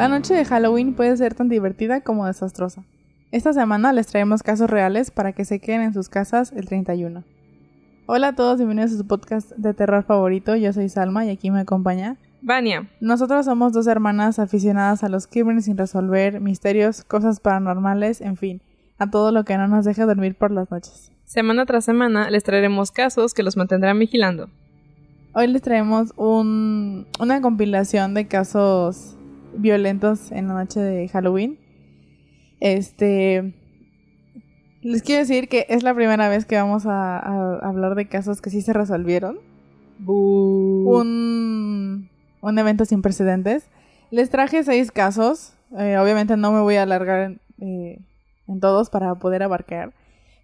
[0.00, 2.84] La noche de Halloween puede ser tan divertida como desastrosa.
[3.32, 7.22] Esta semana les traemos casos reales para que se queden en sus casas el 31.
[8.06, 10.56] Hola a todos, bienvenidos a su podcast de terror favorito.
[10.56, 12.88] Yo soy Salma y aquí me acompaña Vania.
[13.02, 18.62] Nosotros somos dos hermanas aficionadas a los crímenes sin resolver, misterios, cosas paranormales, en fin,
[18.96, 21.12] a todo lo que no nos deje dormir por las noches.
[21.26, 24.48] Semana tras semana les traeremos casos que los mantendrán vigilando.
[25.34, 29.18] Hoy les traemos un, una compilación de casos
[29.56, 31.58] violentos en la noche de Halloween.
[32.60, 33.54] Este.
[34.82, 38.40] Les quiero decir que es la primera vez que vamos a, a hablar de casos
[38.40, 39.38] que sí se resolvieron.
[40.06, 42.08] Un,
[42.40, 43.68] un evento sin precedentes.
[44.10, 45.54] Les traje seis casos.
[45.78, 48.00] Eh, obviamente no me voy a alargar eh,
[48.48, 49.92] en todos para poder abarcar.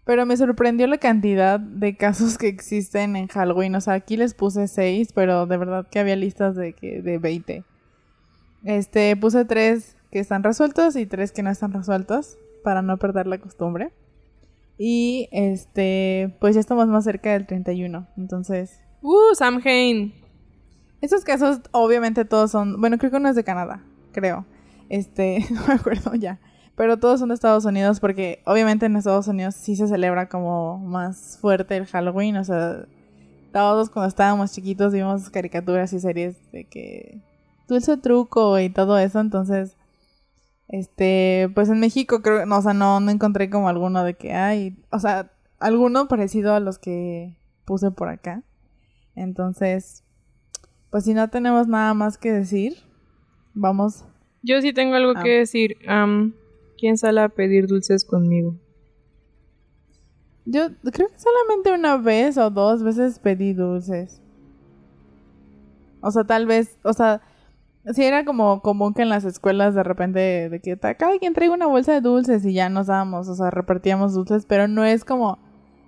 [0.04, 3.74] Pero me sorprendió la cantidad de casos que existen en Halloween.
[3.74, 7.18] O sea, aquí les puse seis, pero de verdad que había listas de, que, de
[7.18, 7.64] 20.
[8.66, 13.28] Este, puse tres que están resueltos y tres que no están resueltos para no perder
[13.28, 13.92] la costumbre.
[14.76, 18.08] Y este, pues ya estamos más cerca del 31.
[18.16, 18.80] Entonces.
[19.02, 19.34] ¡Uh!
[19.36, 20.12] Samhain.
[21.00, 22.80] Estos casos, obviamente, todos son.
[22.80, 24.44] Bueno, creo que uno es de Canadá, creo.
[24.88, 26.40] Este, no me acuerdo ya.
[26.74, 30.78] Pero todos son de Estados Unidos porque, obviamente, en Estados Unidos sí se celebra como
[30.78, 32.36] más fuerte el Halloween.
[32.36, 32.84] O sea,
[33.52, 37.20] todos cuando estábamos chiquitos vimos caricaturas y series de que.
[37.68, 39.76] Dulce truco y todo eso, entonces.
[40.68, 44.32] Este, pues en México creo, no, o sea, no, no encontré como alguno de que
[44.32, 48.42] hay, o sea, alguno parecido a los que puse por acá.
[49.14, 50.02] Entonces,
[50.90, 52.76] pues si no tenemos nada más que decir,
[53.54, 54.04] vamos.
[54.42, 55.22] Yo sí tengo algo Ah.
[55.22, 55.76] que decir.
[56.78, 58.56] ¿Quién sale a pedir dulces conmigo?
[60.44, 64.20] Yo creo que solamente una vez o dos veces pedí dulces.
[66.00, 67.22] O sea, tal vez, o sea,
[67.92, 71.54] sí era como común que en las escuelas de repente de que cada quien traiga
[71.54, 75.04] una bolsa de dulces y ya nos dábamos, o sea, repartíamos dulces, pero no es
[75.04, 75.38] como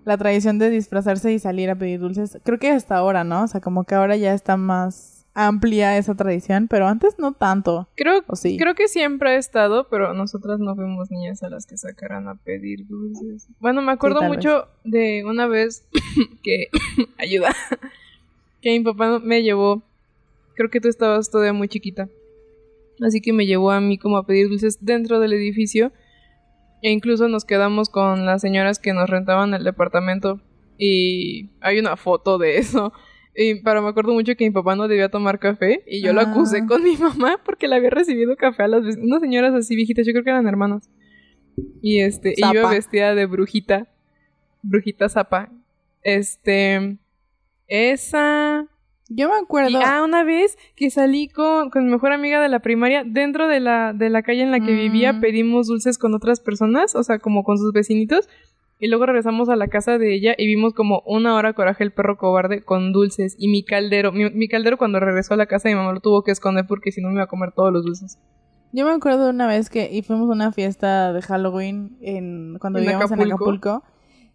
[0.04, 2.38] la tradición de disfrazarse y salir a pedir dulces.
[2.42, 3.44] Creo que hasta ahora, ¿no?
[3.44, 7.88] O sea, como que ahora ya está más amplia esa tradición, pero antes no tanto.
[7.94, 8.56] Creo, ¿O sí?
[8.58, 12.34] creo que siempre ha estado, pero nosotras no fuimos niñas a las que sacaran a
[12.34, 13.46] pedir dulces.
[13.60, 15.86] Bueno, me acuerdo mucho de una vez
[16.42, 16.66] que...
[17.18, 17.54] ayuda.
[18.62, 19.82] que mi papá me llevó...
[20.58, 22.08] Creo que tú estabas todavía muy chiquita.
[23.00, 25.92] Así que me llevó a mí como a pedir dulces dentro del edificio.
[26.82, 30.40] E incluso nos quedamos con las señoras que nos rentaban el departamento.
[30.76, 32.92] Y hay una foto de eso.
[33.36, 35.84] Y, pero me acuerdo mucho que mi papá no debía tomar café.
[35.86, 36.30] Y yo lo Ah.
[36.30, 40.04] acusé con mi mamá porque le había recibido café a las unas señoras así viejitas.
[40.04, 40.90] Yo creo que eran hermanas.
[41.80, 43.86] Y este, y yo vestida de brujita.
[44.62, 45.52] Brujita zapa.
[46.02, 46.98] Este.
[47.68, 48.66] Esa.
[49.08, 49.70] Yo me acuerdo.
[49.70, 53.48] Y, ah, una vez que salí con, con mi mejor amiga de la primaria, dentro
[53.48, 55.20] de la, de la calle en la que vivía, Mm.
[55.20, 58.28] pedimos dulces con otras personas, o sea, como con sus vecinitos.
[58.80, 61.90] Y luego regresamos a la casa de ella y vimos como una hora Coraje el
[61.90, 63.34] perro cobarde con dulces.
[63.38, 66.22] Y mi caldero, mi, mi caldero cuando regresó a la casa, mi mamá lo tuvo
[66.22, 68.18] que esconder porque si no me iba a comer todos los dulces.
[68.72, 72.58] Yo me acuerdo de una vez que y fuimos a una fiesta de Halloween en,
[72.60, 73.20] cuando ¿En vivíamos en?
[73.22, 73.82] Acapulco.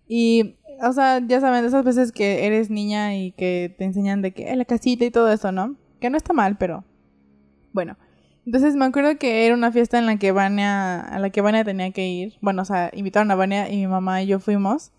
[0.09, 0.55] Y,
[0.90, 4.52] o sea, ya saben, esas veces que eres niña y que te enseñan de que
[4.52, 5.76] "Eh, la casita y todo eso, ¿no?
[6.00, 6.84] Que no está mal, pero
[7.74, 7.98] bueno.
[8.46, 11.64] Entonces me acuerdo que era una fiesta en la que Vania, a la que Vania
[11.66, 12.36] tenía que ir.
[12.42, 14.92] Bueno, o sea, invitaron a Vania y mi mamá y yo fuimos.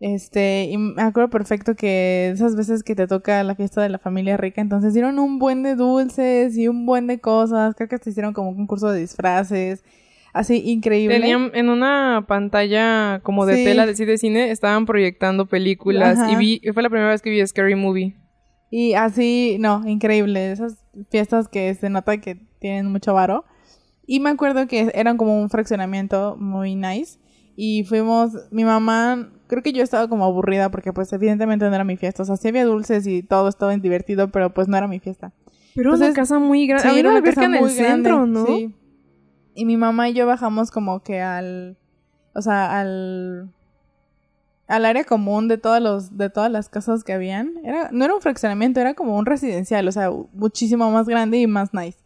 [0.00, 3.98] Este, y me acuerdo perfecto que esas veces que te toca la fiesta de la
[3.98, 7.74] familia rica, entonces dieron un buen de dulces y un buen de cosas.
[7.76, 9.84] Creo que hasta hicieron como un concurso de disfraces.
[10.32, 11.18] Así, increíble.
[11.18, 13.64] Tenían en una pantalla como de Sí.
[13.64, 16.32] tela de, sí, de cine, estaban proyectando películas Ajá.
[16.32, 18.16] y vi, fue la primera vez que vi Scary Movie.
[18.70, 20.52] Y así, no, increíble.
[20.52, 20.78] Esas
[21.10, 23.44] fiestas que se nota que tienen mucho varo.
[24.06, 27.18] Y me acuerdo que eran como un fraccionamiento muy nice.
[27.56, 31.82] Y fuimos, mi mamá, creo que yo estaba como aburrida porque pues evidentemente no era
[31.84, 32.22] mi fiesta.
[32.22, 35.32] O sea, sí había dulces y todo estaba divertido, pero pues no era mi fiesta.
[35.74, 36.90] Pero Entonces, una casa muy grande.
[36.90, 38.46] Sí, era una una casa en muy el centro, grande, ¿no?
[38.46, 38.74] sí.
[39.60, 41.76] Y mi mamá y yo bajamos como que al,
[42.34, 43.52] o sea, al,
[44.68, 47.58] al área común de todos los, de todas las casas que habían.
[47.62, 51.46] Era, no era un fraccionamiento, era como un residencial, o sea, muchísimo más grande y
[51.46, 51.98] más nice.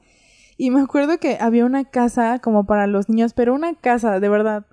[0.57, 4.29] Y me acuerdo que había una casa como para los niños, pero una casa, de
[4.29, 4.67] verdad.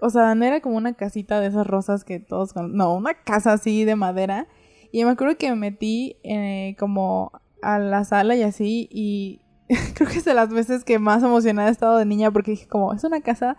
[0.00, 2.56] O sea, no era como una casita de esas rosas que todos...
[2.56, 4.48] No, una casa así de madera.
[4.92, 9.42] Y me acuerdo que me metí eh, como a la sala y así y
[9.94, 12.66] creo que es de las veces que más emocionada he estado de niña porque dije
[12.68, 13.56] como, es una casa,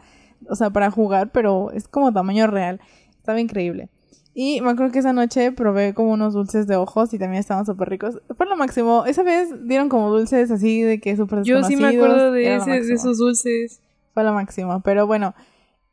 [0.50, 2.80] o sea, para jugar, pero es como tamaño real.
[3.18, 3.90] Estaba increíble.
[4.38, 7.66] Y me acuerdo que esa noche probé como unos dulces de ojos y también estaban
[7.66, 8.22] súper ricos.
[8.36, 9.06] Fue lo máximo.
[9.06, 12.69] Esa vez dieron como dulces así de que súper Yo sí me acuerdo de, ese-
[12.90, 13.80] de esos dulces.
[14.13, 14.81] Fue lo máximo.
[14.81, 15.34] Pero bueno,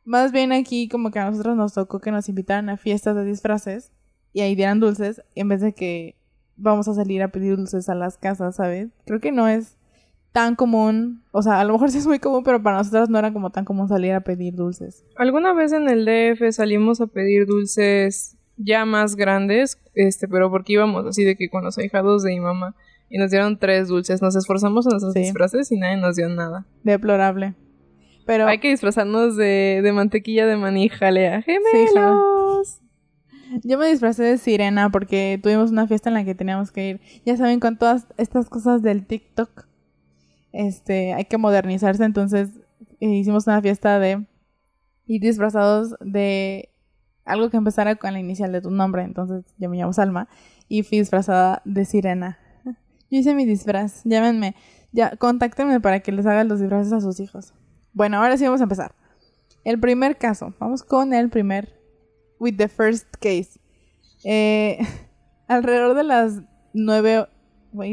[0.03, 3.23] más bien aquí como que a nosotros nos tocó que nos invitaran a fiestas de
[3.23, 3.93] disfraces
[4.33, 6.17] y ahí dieran dulces en vez de que
[6.57, 8.89] vamos a salir a pedir dulces a las casas, ¿sabes?
[9.05, 9.77] Creo que no es
[10.33, 11.23] tan común.
[11.31, 13.51] O sea, a lo mejor sí es muy común, pero para nosotros no era como
[13.51, 15.05] tan común salir a pedir dulces.
[15.15, 20.73] Alguna vez en el DF salimos a pedir dulces ya más grandes, este, pero porque
[20.73, 22.75] íbamos así de que con los ahijados de mi mamá
[23.09, 24.21] y nos dieron tres dulces.
[24.21, 25.19] Nos esforzamos en nuestros Sí.
[25.21, 26.65] disfraces y nadie nos dio nada.
[26.83, 27.53] Deplorable.
[28.25, 31.41] Pero Hay que disfrazarnos de, de mantequilla de maní jalea.
[31.43, 32.79] ¡Gemelos!
[33.63, 37.01] Yo me disfracé de sirena porque tuvimos una fiesta en la que teníamos que ir.
[37.25, 39.67] Ya saben, con todas estas cosas del TikTok,
[40.53, 42.05] este, hay que modernizarse.
[42.05, 42.49] Entonces
[43.01, 44.25] eh, hicimos una fiesta de
[45.05, 46.69] ir disfrazados de
[47.25, 49.03] algo que empezara con la inicial de tu nombre.
[49.03, 50.29] Entonces yo me llamo Salma
[50.69, 52.39] y fui disfrazada de sirena.
[53.09, 54.01] Yo hice mi disfraz.
[54.05, 54.55] Llámenme.
[54.91, 57.53] Ya, contáctenme para que les haga los disfraces a sus hijos.
[57.91, 58.95] Bueno, ahora sí vamos a empezar.
[59.63, 60.53] El primer caso.
[60.59, 61.79] Vamos con el primer
[62.39, 63.59] with the first case.
[64.23, 64.79] Eh,
[65.47, 66.41] alrededor de las
[66.73, 67.27] 9,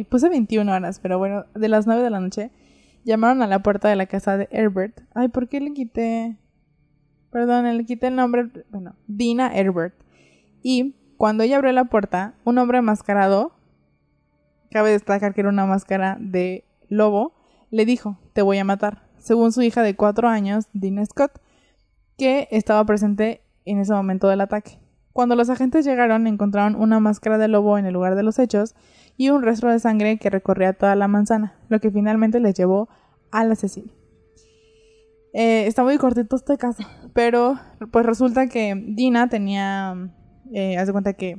[0.09, 2.51] puse 21 horas, pero bueno, de las 9 de la noche,
[3.05, 5.01] llamaron a la puerta de la casa de Herbert.
[5.15, 6.37] Ay, ¿por qué le quité?
[7.31, 9.95] Perdón, le quité el nombre, bueno, Dina Herbert.
[10.63, 13.53] Y cuando ella abrió la puerta, un hombre enmascarado,
[14.71, 17.35] cabe destacar que era una máscara de lobo,
[17.71, 21.41] le dijo, te voy a matar, según su hija de 4 años, Dina Scott,
[22.19, 24.79] que estaba presente en ese momento del ataque.
[25.13, 28.75] Cuando los agentes llegaron, encontraron una máscara de lobo en el lugar de los hechos
[29.21, 32.89] y un rastro de sangre que recorría toda la manzana, lo que finalmente les llevó
[33.31, 33.93] al asesino.
[35.35, 37.61] Eh, está muy cortito este caso, pero
[37.93, 39.95] pues resulta que Dina tenía,
[40.55, 41.39] eh, haz de cuenta que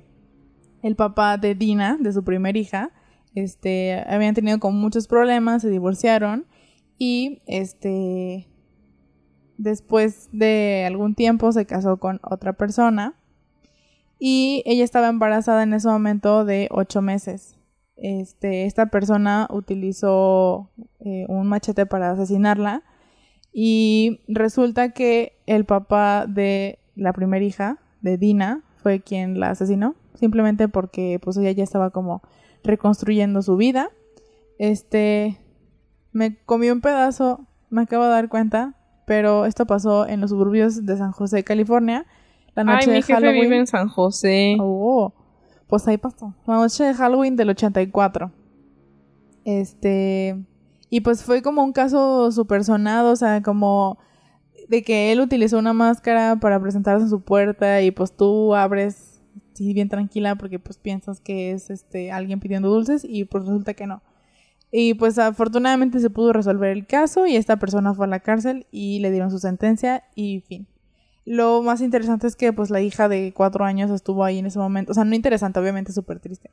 [0.84, 2.92] el papá de Dina, de su primer hija,
[3.34, 6.46] este, habían tenido como muchos problemas, se divorciaron
[7.00, 8.48] y este,
[9.58, 13.16] después de algún tiempo se casó con otra persona
[14.20, 17.58] y ella estaba embarazada en ese momento de ocho meses.
[17.96, 22.84] Este, esta persona utilizó eh, un machete para asesinarla
[23.54, 29.96] y resulta que el papá de la primera hija, de Dina, fue quien la asesinó,
[30.16, 32.22] simplemente porque pues ella ya estaba como
[32.64, 33.90] reconstruyendo su vida.
[34.58, 35.38] Este,
[36.12, 40.86] me comió un pedazo, me acabo de dar cuenta, pero esto pasó en los suburbios
[40.86, 42.06] de San José, California,
[42.56, 43.42] la noche Ay, mi de jefe Halloween.
[43.42, 44.58] vive en San José.
[44.60, 45.14] Oh,
[45.72, 46.36] pues ahí pasó.
[46.46, 48.30] La noche de Halloween del 84.
[49.46, 50.38] Este.
[50.90, 53.98] Y pues fue como un caso súper sonado, o sea, como
[54.68, 59.22] de que él utilizó una máscara para presentarse en su puerta y pues tú abres,
[59.54, 63.74] sí, bien tranquila porque pues piensas que es este alguien pidiendo dulces y pues resulta
[63.74, 64.04] que no.
[64.74, 68.68] Y pues afortunadamente se pudo resolver el caso y esta persona fue a la cárcel
[68.72, 70.68] y le dieron su sentencia y fin.
[71.26, 74.60] Lo más interesante es que pues la hija de cuatro años estuvo ahí en ese
[74.60, 74.92] momento.
[74.92, 76.50] O sea, no interesante, obviamente súper triste.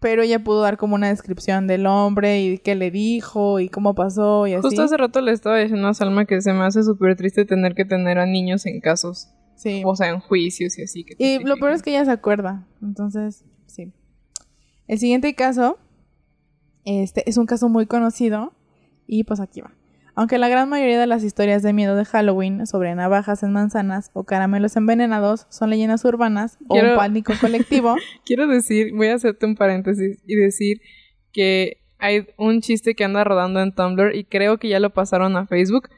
[0.00, 3.94] Pero ella pudo dar como una descripción del hombre y qué le dijo y cómo
[3.94, 4.62] pasó y así.
[4.62, 7.74] Justo hace rato le estaba diciendo a Salma que se me hace súper triste tener
[7.74, 9.28] que tener a niños en casos.
[9.56, 9.82] Sí.
[9.84, 11.04] O sea, en juicios y así.
[11.04, 12.66] Que Y lo peor es que ella se acuerda.
[12.82, 13.92] Entonces, sí.
[14.86, 15.78] El siguiente caso
[16.84, 18.52] este, es un caso muy conocido
[19.06, 19.72] y pues aquí va.
[20.18, 24.10] Aunque la gran mayoría de las historias de miedo de Halloween sobre navajas en manzanas
[24.14, 27.94] o caramelos envenenados son leyendas urbanas o un pánico colectivo,
[28.26, 30.80] Quiero decir, voy a hacerte un paréntesis y decir
[31.32, 35.36] que hay un chiste que anda rodando en Tumblr y creo que ya lo pasaron
[35.36, 35.88] a Facebook,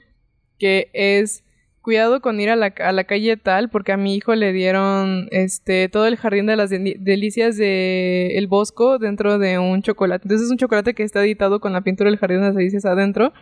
[0.58, 1.42] que es
[1.80, 5.28] cuidado con ir a la, a la calle tal porque a mi hijo le dieron
[5.30, 10.24] este todo el jardín de las deli- delicias de el Bosco dentro de un chocolate.
[10.26, 12.84] Entonces es un chocolate que está editado con la pintura del jardín de las delicias
[12.84, 13.32] adentro.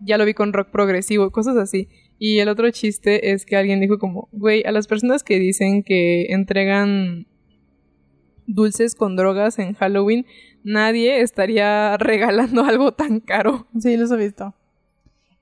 [0.00, 1.88] Ya lo vi con rock progresivo, cosas así.
[2.18, 5.82] Y el otro chiste es que alguien dijo como, güey, a las personas que dicen
[5.82, 7.26] que entregan
[8.46, 10.26] dulces con drogas en Halloween,
[10.62, 13.66] nadie estaría regalando algo tan caro.
[13.78, 14.54] Sí, los he visto.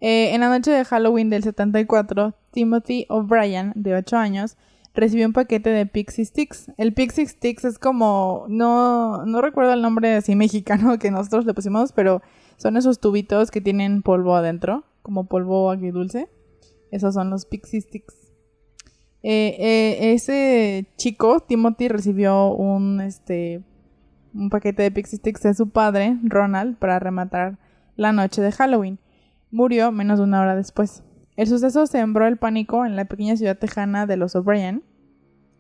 [0.01, 4.57] Eh, en la noche de Halloween del 74, Timothy O'Brien, de 8 años,
[4.95, 6.71] recibió un paquete de Pixie Sticks.
[6.77, 11.55] El Pixie Sticks es como, no, no recuerdo el nombre así mexicano que nosotros le
[11.55, 12.23] pusimos, pero
[12.57, 16.29] son esos tubitos que tienen polvo adentro, como polvo agridulce.
[16.91, 18.15] Esos son los Pixie Sticks.
[19.23, 23.63] Eh, eh, ese chico, Timothy, recibió un, este,
[24.35, 27.59] un paquete de Pixie Sticks de su padre, Ronald, para rematar
[27.97, 28.99] la noche de Halloween.
[29.51, 31.03] Murió menos de una hora después.
[31.37, 34.83] El suceso sembró el pánico en la pequeña ciudad tejana de los O'Brien.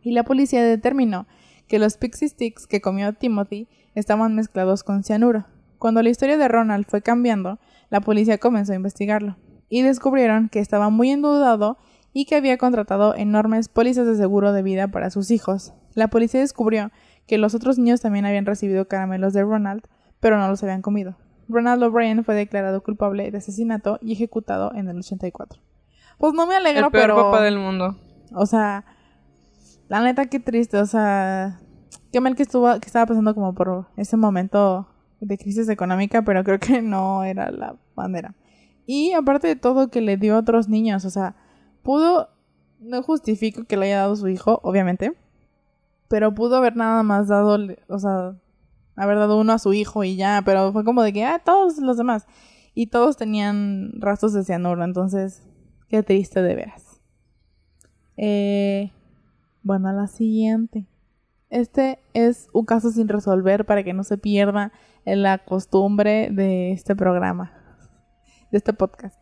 [0.03, 1.27] Y la policía determinó
[1.67, 5.47] que los Pixie Sticks que comió Timothy estaban mezclados con cianuro.
[5.85, 7.59] Cuando la historia de Ronald fue cambiando,
[7.91, 9.37] la policía comenzó a investigarlo
[9.69, 11.76] y descubrieron que estaba muy endeudado
[12.14, 15.75] y que había contratado enormes pólizas de seguro de vida para sus hijos.
[15.93, 16.91] La policía descubrió
[17.26, 19.83] que los otros niños también habían recibido caramelos de Ronald,
[20.21, 21.19] pero no los habían comido.
[21.50, 25.61] Ronald O'Brien fue declarado culpable de asesinato y ejecutado en el 84.
[26.17, 27.17] Pues no me alegro, El peor pero...
[27.17, 27.95] papá del mundo.
[28.33, 28.87] O sea,
[29.88, 31.61] la neta qué triste, o sea,
[32.11, 34.88] qué mal que estuvo, que estaba pasando como por ese momento
[35.25, 38.35] de crisis económica, pero creo que no era la manera.
[38.87, 41.37] Y aparte de todo que le dio a otros niños, o sea,
[41.83, 42.28] pudo,
[42.81, 45.12] no justifico que le haya dado a su hijo, obviamente,
[46.09, 48.37] pero pudo haber nada más dado, o sea,
[48.97, 51.78] haber dado uno a su hijo y ya, pero fue como de que, ah, todos
[51.78, 52.26] los demás.
[52.75, 55.43] Y todos tenían rastros de cianuro, entonces,
[55.88, 57.00] qué triste de veras.
[58.16, 58.93] Eh,
[59.62, 60.87] bueno, la siguiente.
[61.50, 64.73] Este es un caso sin resolver para que no se pierda
[65.04, 67.52] la costumbre de este programa,
[68.50, 69.18] de este podcast.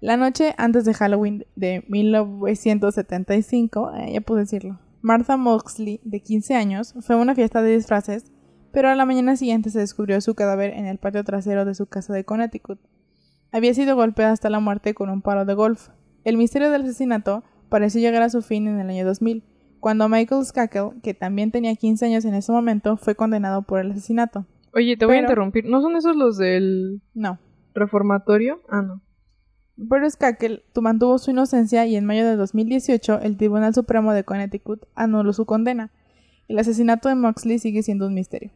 [0.00, 6.54] La noche antes de Halloween de 1975, eh, ya puedo decirlo, Martha Moxley, de 15
[6.54, 8.30] años, fue a una fiesta de disfraces,
[8.72, 11.86] pero a la mañana siguiente se descubrió su cadáver en el patio trasero de su
[11.86, 12.80] casa de Connecticut.
[13.52, 15.88] Había sido golpeada hasta la muerte con un palo de golf.
[16.24, 19.44] El misterio del asesinato pareció llegar a su fin en el año 2000,
[19.80, 23.92] cuando Michael Skakel, que también tenía 15 años en ese momento, fue condenado por el
[23.92, 24.46] asesinato.
[24.74, 25.66] Oye, te voy a interrumpir.
[25.68, 27.38] ¿No son esos los del No.
[27.74, 28.60] reformatorio?
[28.68, 29.00] Ah, no.
[29.88, 34.24] Pero Skakel tu- mantuvo su inocencia y en mayo de 2018 el Tribunal Supremo de
[34.24, 35.90] Connecticut anuló su condena.
[36.48, 38.50] El asesinato de Moxley sigue siendo un misterio.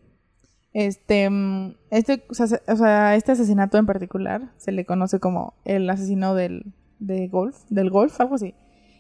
[0.73, 2.35] Este, mm, este, o
[2.77, 7.91] sea, este asesinato en particular se le conoce como el asesino del, de golf, del
[7.91, 8.55] golf, algo así.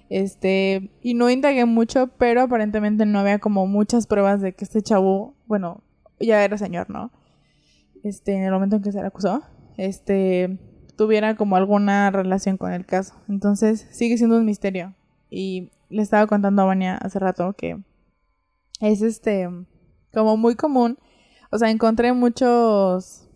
[0.08, 4.80] Este, y no indagué mucho, pero aparentemente no había como muchas pruebas de que este
[4.82, 5.82] chavo, bueno,
[6.20, 7.10] ya era señor, ¿no?
[8.02, 9.42] Este, en el momento en que se le acusó,
[9.76, 10.58] este,
[10.96, 13.14] tuviera como alguna relación con el caso.
[13.28, 14.94] Entonces, sigue siendo un misterio.
[15.30, 17.82] Y le estaba contando a Vania hace rato que
[18.80, 19.48] es este,
[20.12, 20.98] como muy común.
[21.50, 23.28] O sea, encontré muchos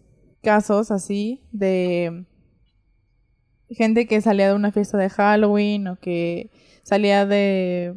[0.42, 2.26] casos así de
[3.70, 6.50] gente que salía de una fiesta de Halloween o que
[6.82, 7.94] salía de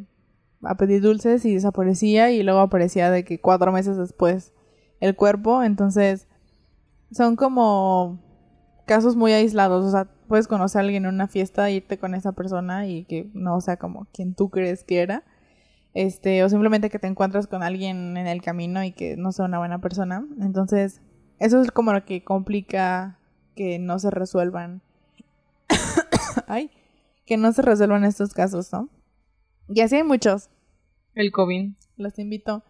[0.62, 4.52] a pedir dulces y desaparecía y luego aparecía de que cuatro meses después
[5.00, 5.62] el cuerpo.
[5.62, 6.26] Entonces,
[7.10, 8.18] son como
[8.86, 9.84] casos muy aislados.
[9.84, 13.30] O sea, puedes conocer a alguien en una fiesta, irte con esa persona y que
[13.34, 15.24] no sea como quien tú crees que era.
[15.94, 19.46] Este, o simplemente que te encuentras con alguien en el camino y que no sea
[19.46, 20.26] una buena persona.
[20.40, 21.00] Entonces,
[21.38, 23.18] eso es como lo que complica
[23.54, 24.82] que no se resuelvan.
[26.46, 26.70] Ay,
[27.24, 28.90] que no se resuelvan estos casos, ¿no?
[29.68, 30.50] Y así hay muchos.
[31.14, 31.72] El COVID.
[31.96, 32.62] Los invito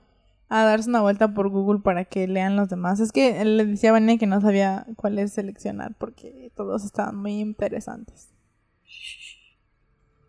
[0.49, 3.01] a darse una vuelta por Google para que lean los demás.
[3.01, 7.41] Es que le decía a Vania que no sabía cuáles seleccionar porque todos estaban muy
[7.41, 8.31] interesantes.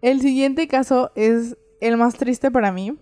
[0.02, 2.98] El siguiente caso es el más triste para mí.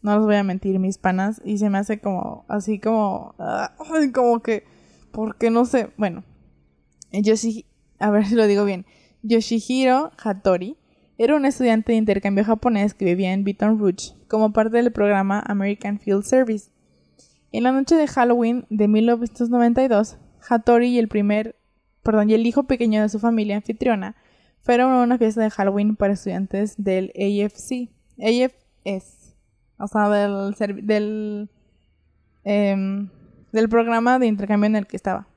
[0.00, 1.40] No los voy a mentir, mis panas.
[1.44, 3.74] Y se me hace como, así como, ah,
[4.12, 4.64] como que,
[5.12, 6.24] porque no sé, bueno.
[7.12, 7.66] Yoshi,
[7.98, 8.86] a ver si lo digo bien.
[9.22, 10.76] Yoshihiro Hattori
[11.22, 15.40] era un estudiante de intercambio japonés que vivía en Baton Rouge como parte del programa
[15.46, 16.72] American Field Service.
[17.52, 21.54] En la noche de Halloween de 1992, Hattori y el primer,
[22.02, 24.16] perdón, y el hijo pequeño de su familia anfitriona
[24.58, 29.36] fueron a una fiesta de Halloween para estudiantes del AFC, AFS,
[29.78, 31.48] o sea, del,
[32.42, 33.10] em,
[33.52, 35.28] del programa de intercambio en el que estaba.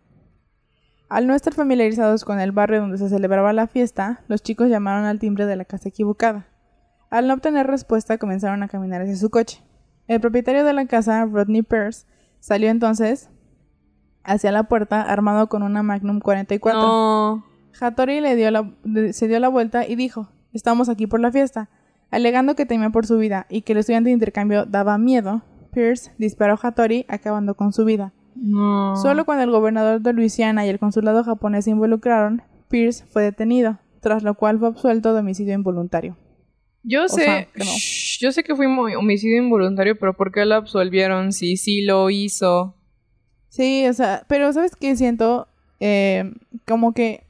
[1.07, 5.05] Al no estar familiarizados con el barrio donde se celebraba la fiesta, los chicos llamaron
[5.05, 6.47] al timbre de la casa equivocada.
[7.12, 9.63] Al no obtener respuesta, comenzaron a caminar hacia su coche.
[10.07, 12.05] El propietario de la casa, Rodney Pierce,
[12.39, 13.29] salió entonces
[14.24, 16.81] hacia la puerta armado con una Magnum 44.
[16.81, 17.45] No.
[17.79, 18.71] Hattori le dio la,
[19.12, 21.69] se dio la vuelta y dijo, estamos aquí por la fiesta.
[22.12, 26.12] Alegando que temía por su vida y que el estudiante de intercambio daba miedo, Pierce
[26.17, 28.13] disparó a Hattori acabando con su vida.
[28.36, 28.96] No.
[28.98, 33.80] Solo cuando el gobernador de Luisiana y el consulado japonés se involucraron, Pierce fue detenido,
[34.01, 36.18] tras lo cual fue absuelto de homicidio involuntario.
[36.84, 37.65] Yo sé, sea, que no.
[37.65, 41.32] Shh, yo sé que fue homicidio involuntario, pero ¿por qué lo absolvieron?
[41.32, 42.75] Sí, sí lo hizo.
[43.50, 45.48] Sí, o sea, pero ¿sabes qué siento?
[45.80, 46.32] Eh,
[46.68, 47.24] como que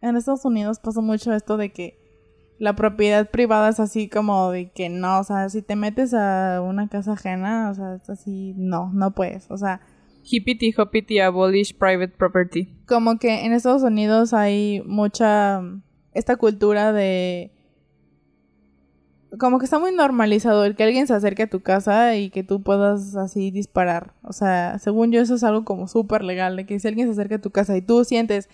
[0.00, 1.98] en Estados Unidos pasa mucho esto de que
[2.58, 6.60] la propiedad privada es así como de que no, o sea, si te metes a
[6.62, 9.80] una casa ajena, o sea, es así, no, no puedes, o sea,
[10.24, 12.68] Hippity hoppity abolish private property.
[12.86, 15.82] como que en Estados Unidos hay mucha mm,
[16.14, 17.52] esta cultura de
[19.38, 22.44] como que está muy normalizado el que alguien se acerque a tu casa y que
[22.44, 24.12] tú puedas así disparar.
[24.22, 27.12] O sea, según yo eso es algo como súper legal, de que si alguien se
[27.12, 28.48] acerca a tu casa y tú sientes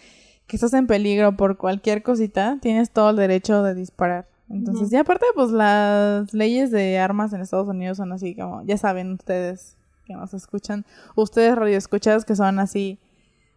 [0.46, 4.28] que estás en peligro por cualquier cosita, tienes todo el derecho de disparar.
[4.50, 8.78] Entonces, y aparte, pues las leyes de armas en Estados Unidos son así como, ya
[8.78, 9.77] saben ustedes
[10.08, 10.84] que nos escuchan,
[11.14, 12.98] ustedes radioescuchas que son así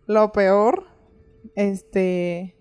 [0.05, 0.85] lo peor.
[1.55, 2.55] Este,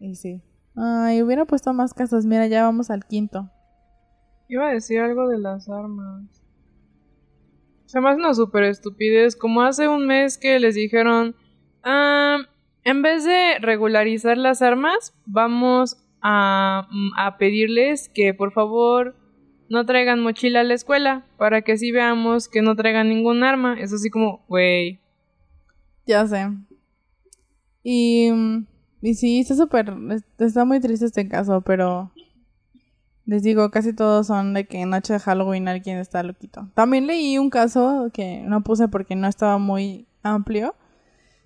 [0.00, 0.42] y sí.
[0.74, 2.24] Ay, hubiera puesto más casos.
[2.24, 3.50] Mira, ya vamos al quinto.
[4.48, 6.42] Iba a decir algo de las armas.
[7.84, 9.36] Se me hace una súper estupidez.
[9.36, 11.36] Como hace un mes que les dijeron,
[11.84, 12.38] ah,
[12.82, 19.14] en vez de regularizar las armas, vamos a, a pedirles que por favor
[19.68, 23.78] no traigan mochila a la escuela para que así veamos que no traigan ningún arma.
[23.78, 25.00] Es así como, güey.
[26.06, 26.50] Ya sé.
[27.82, 28.30] Y,
[29.02, 29.92] y sí, está súper,
[30.38, 32.12] está muy triste este caso, pero
[33.26, 36.68] les digo, casi todos son de que noche de Halloween alguien está loquito.
[36.74, 40.74] También leí un caso que no puse porque no estaba muy amplio,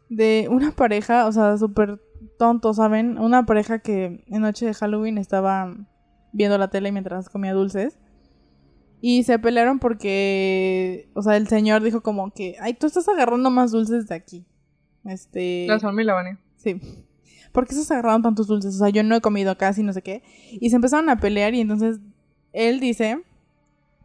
[0.08, 2.00] de una pareja, o sea, súper
[2.38, 3.18] tonto, ¿saben?
[3.18, 5.74] Una pareja que en noche de Halloween estaba
[6.32, 7.98] viendo la tele mientras comía dulces.
[9.00, 13.50] Y se pelearon porque, o sea, el señor dijo como que, ay, tú estás agarrando
[13.50, 14.44] más dulces de aquí.
[15.04, 15.66] Este...
[15.68, 16.38] La Salma y la Vania.
[16.56, 16.80] Sí.
[17.52, 18.74] ¿Por qué estás agarrando tantos dulces?
[18.74, 20.22] O sea, yo no he comido casi, no sé qué.
[20.52, 22.00] Y se empezaron a pelear y entonces
[22.52, 23.22] él dice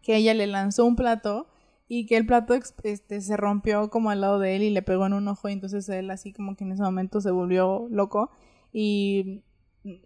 [0.02, 1.48] que ella le lanzó un plato
[1.88, 5.06] y que el plato este, se rompió como al lado de él y le pegó
[5.06, 8.32] en un ojo y entonces él así como que en ese momento se volvió loco
[8.72, 9.44] y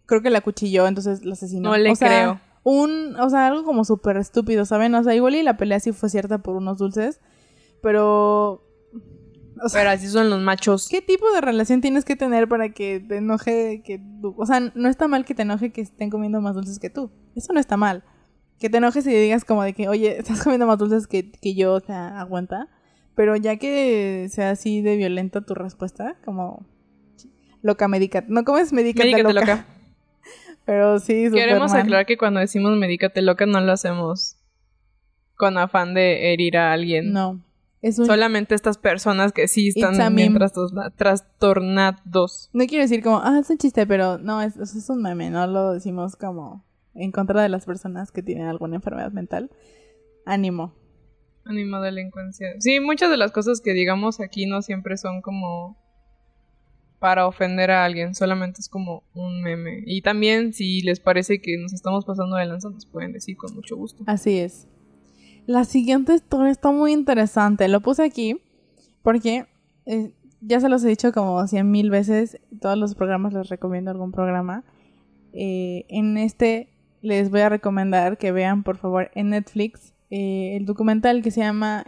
[0.06, 1.70] creo que la cuchilló, entonces la asesinó.
[1.70, 2.40] No le creo.
[2.70, 4.94] Un, o sea, algo como súper estúpido, ¿saben?
[4.96, 7.22] O sea, igual y la pelea sí fue cierta por unos dulces,
[7.82, 8.62] pero...
[9.72, 10.90] pero así son los machos.
[10.90, 14.36] ¿Qué tipo de relación tienes que tener para que te enoje que tú...
[14.38, 17.10] O sea, no está mal que te enoje que estén comiendo más dulces que tú.
[17.36, 18.04] Eso no está mal
[18.60, 21.56] que te enojes y digas como de que, oye, estás comiendo más dulces que, que
[21.56, 22.68] yo, o sea, aguanta.
[23.16, 26.66] Pero ya que sea así de violenta tu respuesta, como
[27.62, 28.28] loca medicate.
[28.30, 29.34] No comes medicate loca.
[29.34, 29.66] loca.
[30.68, 34.36] Pero sí, Queremos aclarar que cuando decimos medicate loca no lo hacemos
[35.38, 37.14] con afán de herir a alguien.
[37.14, 37.42] No.
[37.82, 40.38] Es Solamente estas personas que sí están bien
[40.98, 42.50] trastornados.
[42.52, 45.48] No quiero decir como, ah, es un chiste, pero no, es, es un meme, no
[45.48, 49.50] lo decimos como en contra de las personas que tienen alguna enfermedad mental.
[50.26, 50.74] Ánimo.
[51.46, 52.56] Ánimo delincuencia.
[52.60, 55.78] Sí, muchas de las cosas que digamos aquí no siempre son como
[57.00, 59.84] para ofender a alguien, solamente es como un meme.
[59.86, 63.54] Y también si les parece que nos estamos pasando de lanza, nos pueden decir con
[63.54, 64.04] mucho gusto.
[64.08, 64.68] Así es.
[65.46, 67.68] La siguiente historia está muy interesante.
[67.68, 68.42] Lo puse aquí
[69.02, 69.46] porque
[69.86, 72.40] eh, ya se los he dicho como cien mil veces.
[72.60, 74.64] Todos los programas les recomiendo algún programa.
[75.34, 76.70] Eh, en este
[77.02, 81.42] les voy a recomendar que vean por favor en Netflix eh, el documental que se
[81.42, 81.86] llama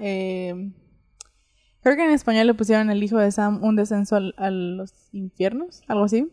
[1.81, 5.81] creo que en español le pusieron el hijo de Sam un descenso a los infiernos
[5.87, 6.31] algo así.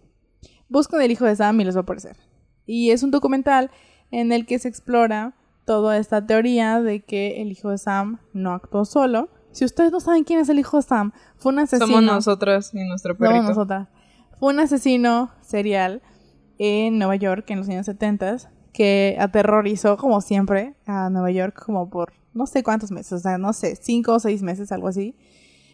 [0.69, 2.17] Busquen el hijo de Sam y les va a aparecer.
[2.67, 3.71] Y es un documental
[4.11, 8.53] en el que se explora toda esta teoría de que el hijo de Sam no
[8.53, 9.29] actuó solo.
[9.53, 11.87] Si ustedes no saben quién es el hijo de Sam fue un asesino.
[11.87, 13.43] Somos nosotras y nuestro perrito.
[13.43, 13.89] somos nosotras.
[14.39, 16.03] Fue un asesino serial
[16.59, 18.37] en Nueva York en los años 70
[18.73, 23.39] que aterrorizó como siempre a Nueva York como por no sé cuántos meses, o sea,
[23.39, 25.15] no sé, cinco o seis meses, algo así.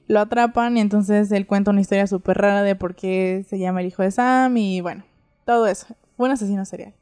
[0.07, 3.81] Lo atrapan y entonces él cuenta una historia súper rara de por qué se llama
[3.81, 5.05] el hijo de Sam y bueno,
[5.44, 5.87] todo eso.
[6.16, 6.94] Fue un asesino serial.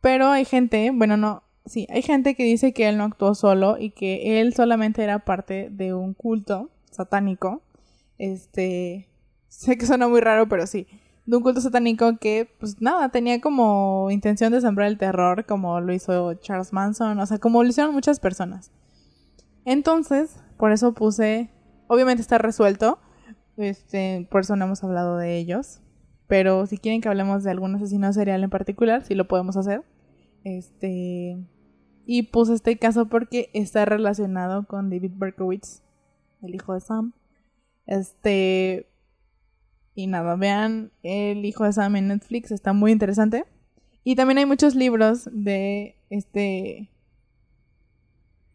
[0.00, 3.78] Pero hay gente, bueno, no, sí, hay gente que dice que él no actuó solo
[3.78, 7.62] y que él solamente era parte de un culto satánico.
[8.18, 9.08] Este,
[9.48, 10.86] sé que suena muy raro, pero sí
[11.26, 15.80] de un culto satánico que, pues nada, tenía como intención de sembrar el terror, como
[15.80, 18.70] lo hizo Charles Manson, o sea, como lo hicieron muchas personas.
[19.64, 21.50] Entonces, por eso puse,
[21.86, 22.98] obviamente está resuelto,
[23.56, 25.80] este, por eso no hemos hablado de ellos,
[26.26, 29.82] pero si quieren que hablemos de algún asesino serial en particular, sí lo podemos hacer.
[30.42, 31.38] Este,
[32.04, 35.82] y puse este caso porque está relacionado con David Berkowitz,
[36.42, 37.14] el hijo de Sam.
[37.86, 38.88] Este,
[39.94, 43.44] y nada, vean El hijo de Sam en Netflix, está muy interesante.
[44.02, 46.90] Y también hay muchos libros de este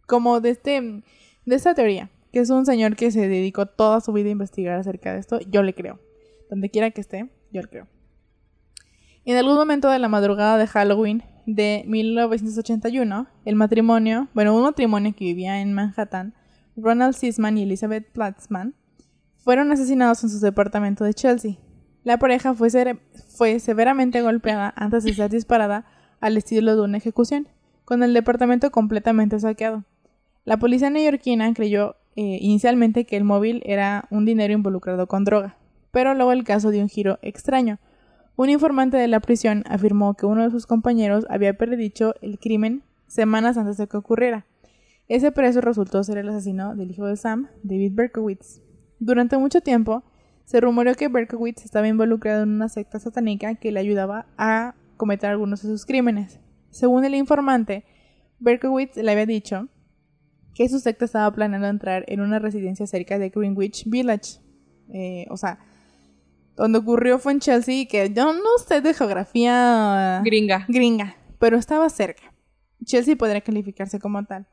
[0.06, 1.04] como de este
[1.46, 4.80] de esta teoría, que es un señor que se dedicó toda su vida a investigar
[4.80, 6.00] acerca de esto, yo le creo.
[6.50, 7.88] Donde quiera que esté, yo le creo.
[9.26, 15.14] En algún momento de la madrugada de Halloween de 1981, el matrimonio, bueno, un matrimonio
[15.16, 16.34] que vivía en Manhattan,
[16.76, 18.76] Ronald Sisman y Elizabeth Platzman,
[19.40, 21.58] fueron asesinados en su departamento de Chelsea.
[22.04, 25.86] La pareja fue, severamente golpeada antes de ser disparada
[26.22, 27.48] al estilo de una ejecución,
[27.86, 29.84] con el departamento completamente saqueado.
[30.46, 35.58] La policía neoyorquina creyó eh, inicialmente que el móvil era un dinero involucrado con droga,
[35.92, 37.80] pero luego el caso dio un giro extraño.
[38.36, 42.84] Un informante de la prisión afirmó que uno de sus compañeros había predicho el crimen
[43.08, 44.46] semanas antes de que ocurriera.
[45.08, 48.62] Ese preso resultó ser el asesino del hijo de Sam, David Berkowitz.
[49.00, 50.04] Durante mucho tiempo,
[50.46, 55.30] se rumoreó que Berkowitz estaba involucrado en una secta satánica que le ayudaba a cometer
[55.30, 56.40] algunos de sus crímenes.
[56.70, 57.86] Según el informante,
[58.40, 59.68] Berkowitz le había dicho
[60.54, 64.40] que su secta estaba planeando entrar en una residencia cerca de Greenwich Village.
[64.92, 65.60] Eh, o sea,
[66.56, 70.66] donde ocurrió fue en Chelsea, que yo no sé de geografía Gringa.
[70.68, 72.34] gringa, pero estaba cerca.
[72.84, 74.48] Chelsea podría calificarse como tal.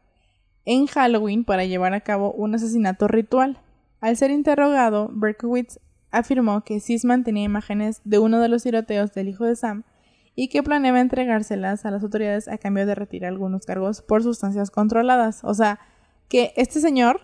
[0.65, 3.61] En Halloween para llevar a cabo un asesinato ritual.
[4.07, 5.81] Al ser interrogado, Berkowitz
[6.13, 9.83] afirmó que Sisman tenía imágenes de uno de los tiroteos del hijo de Sam
[10.37, 14.71] y que planeaba entregárselas a las autoridades a cambio de retirar algunos cargos por sustancias
[14.71, 15.43] controladas.
[15.43, 15.81] O sea,
[16.29, 17.23] que este señor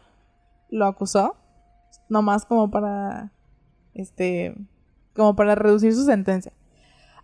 [0.70, 1.36] lo acusó,
[2.08, 3.30] nomás como para,
[3.94, 4.56] este,
[5.14, 6.52] como para reducir su sentencia.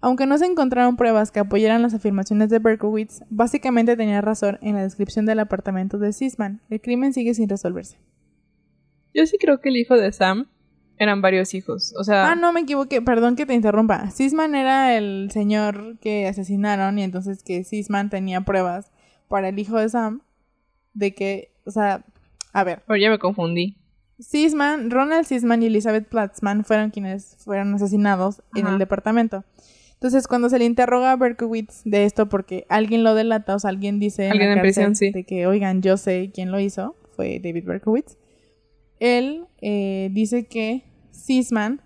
[0.01, 4.77] Aunque no se encontraron pruebas que apoyaran las afirmaciones de Berkowitz, básicamente tenía razón en
[4.77, 6.61] la descripción del apartamento de Sisman.
[6.71, 7.99] El crimen sigue sin resolverse.
[9.19, 10.47] Yo sí creo que el hijo de Sam
[10.97, 11.93] eran varios hijos.
[11.99, 12.31] O sea.
[12.31, 14.11] Ah, no me equivoqué, perdón que te interrumpa.
[14.13, 18.93] Sisman era el señor que asesinaron y entonces que Sisman tenía pruebas
[19.27, 20.23] para el hijo de Sam
[20.95, 22.05] de que, o sea,
[22.53, 22.83] a ver.
[22.87, 23.77] Pero ya me confundí.
[24.21, 29.45] Sisman, Ronald Sisman y Elizabeth Platzman fueron quienes fueron asesinados en el departamento.
[29.95, 33.71] Entonces, cuando se le interroga a Berkowitz de esto, porque alguien lo delata, o sea,
[33.71, 35.11] alguien dice en, Alguien la en prisión, sí.
[35.11, 38.17] de que, oigan, yo sé quién lo hizo, fue David Berkowitz.
[39.01, 41.81] Él eh, dice que Sisman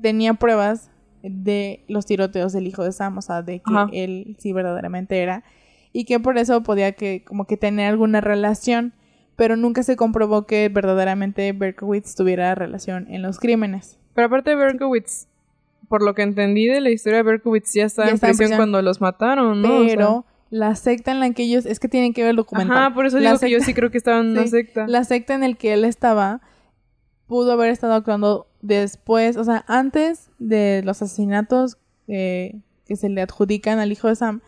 [0.00, 0.90] tenía pruebas
[1.22, 3.88] de los tiroteos del hijo de Sam, o sea, de que Ajá.
[3.92, 5.44] él sí verdaderamente era,
[5.92, 8.92] y que por eso podía que como que tener alguna relación,
[9.36, 13.98] pero nunca se comprobó que verdaderamente Berkowitz tuviera relación en los crímenes.
[14.14, 15.28] Pero aparte de Berkowitz,
[15.88, 18.82] por lo que entendí de la historia de Berkowitz, ya estaba Ya en prisión cuando
[18.82, 19.78] los mataron, ¿no?
[19.78, 22.36] O sea, Pero la secta en la que ellos, es que tienen que ver el
[22.36, 22.76] documental.
[22.76, 24.86] Ajá, por eso La digo que yo sí creo que estaban en una secta.
[24.86, 26.40] La secta en el que él estaba
[27.26, 33.20] pudo haber estado actuando después, o sea, antes de los asesinatos eh, que se le
[33.20, 34.40] adjudican al hijo de Sam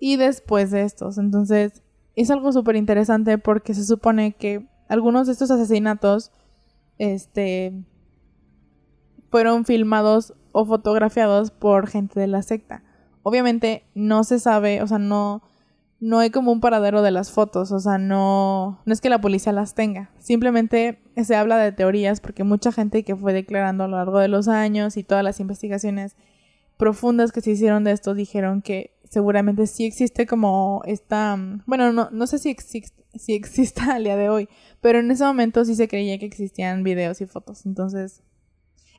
[0.00, 1.18] y después de estos.
[1.18, 1.82] Entonces,
[2.16, 6.32] es algo súper interesante porque se supone que algunos de estos asesinatos,
[6.98, 7.84] este,
[9.30, 12.82] fueron filmados o fotografiados por gente de la secta.
[13.22, 15.42] Obviamente no se sabe, o sea, no,
[16.00, 19.20] no hay como un paradero de las fotos, o sea, no, no es que la
[19.20, 23.88] policía las tenga, simplemente se habla de teorías porque mucha gente que fue declarando a
[23.88, 26.16] lo largo de los años y todas las investigaciones
[26.78, 32.08] profundas que se hicieron de esto dijeron que seguramente sí existe como esta, bueno, no,
[32.10, 34.48] no sé si, exis- si exista al día de hoy,
[34.80, 38.22] pero en ese momento sí se creía que existían videos y fotos, entonces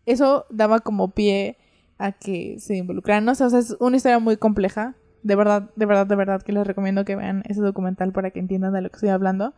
[0.05, 1.57] eso daba como pie
[2.05, 5.69] a que se involucraran, no sé, o sea, es una historia muy compleja, de verdad,
[5.75, 8.81] de verdad, de verdad que les recomiendo que vean ese documental para que entiendan de
[8.81, 9.53] lo que estoy hablando.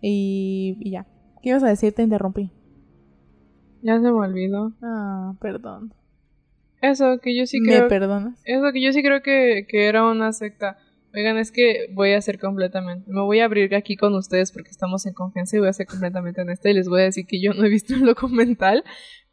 [0.00, 1.06] Y, y ya.
[1.42, 1.92] ¿Qué ibas a decir?
[1.92, 2.50] Te interrumpí.
[3.82, 4.72] Ya se me olvidó.
[4.82, 5.94] Ah, perdón.
[6.80, 7.88] Eso, que yo sí ¿Me creo...
[7.88, 8.40] perdonas?
[8.44, 10.78] Eso, que yo sí creo que, que era una secta.
[11.14, 13.10] Oigan, es que voy a hacer completamente...
[13.10, 15.86] Me voy a abrir aquí con ustedes porque estamos en confianza y voy a ser
[15.86, 18.84] completamente honesta y les voy a decir que yo no he visto el documental,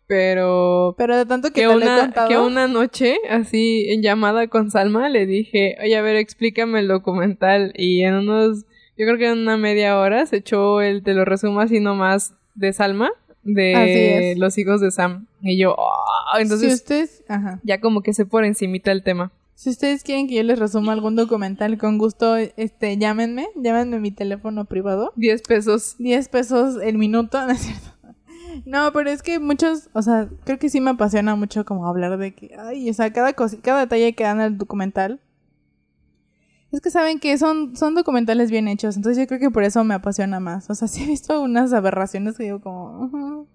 [0.07, 0.95] pero...
[0.97, 2.27] Pero de tanto que, que te lo he una, contado.
[2.29, 6.87] que una noche, así en llamada con Salma, le dije, oye, a ver, explícame el
[6.87, 7.73] documental.
[7.75, 8.65] Y en unos,
[8.97, 12.33] yo creo que en una media hora se echó el, te lo resumo así nomás,
[12.53, 13.11] de Salma,
[13.43, 15.27] de los hijos de Sam.
[15.41, 17.59] Y yo, "Ah", entonces si ustedes, ajá.
[17.63, 19.31] ya como que sé por encimita el tema.
[19.53, 23.99] Si ustedes quieren que yo les resuma algún documental, con gusto, este, llámenme, llámenme a
[24.01, 25.13] mi teléfono privado.
[25.15, 25.95] 10 pesos.
[25.97, 27.87] 10 pesos el minuto, ¿no es cierto?
[28.65, 32.17] No, pero es que muchos, o sea, creo que sí me apasiona mucho como hablar
[32.17, 35.19] de que, ay, o sea, cada cosa, cada detalle que dan al documental.
[36.71, 39.83] Es que saben que son, son documentales bien hechos, entonces yo creo que por eso
[39.83, 40.69] me apasiona más.
[40.69, 43.47] O sea, sí he visto unas aberraciones que digo como, "Ujú,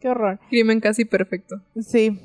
[0.00, 0.40] qué horror.
[0.48, 1.60] Crimen casi perfecto.
[1.80, 2.20] Sí,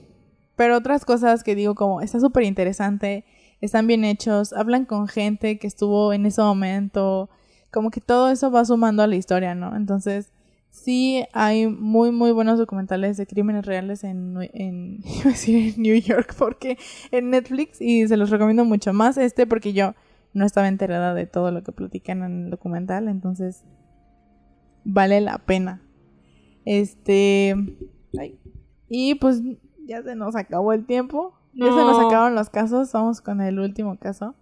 [0.56, 3.26] pero otras cosas que digo como, está súper interesante,
[3.62, 7.30] están bien hechos, hablan con gente que estuvo en ese momento,
[7.72, 9.76] como que todo eso va sumando a la historia, ¿no?
[9.76, 10.32] Entonces,
[10.72, 15.82] sí hay muy, muy buenos documentales de crímenes reales en, en, iba a decir en
[15.82, 16.78] New York, porque
[17.12, 19.94] en Netflix, y se los recomiendo mucho más este, porque yo
[20.34, 23.64] no estaba enterada de todo lo que platican en el documental, entonces
[24.84, 25.82] vale la pena.
[26.66, 27.56] Este,
[28.20, 28.40] ay,
[28.88, 29.42] y pues
[29.86, 31.34] ya se nos acabó el tiempo.
[31.54, 32.08] Ya se nos No.
[32.08, 32.92] acabaron los casos.
[32.94, 34.36] Vamos con el último caso.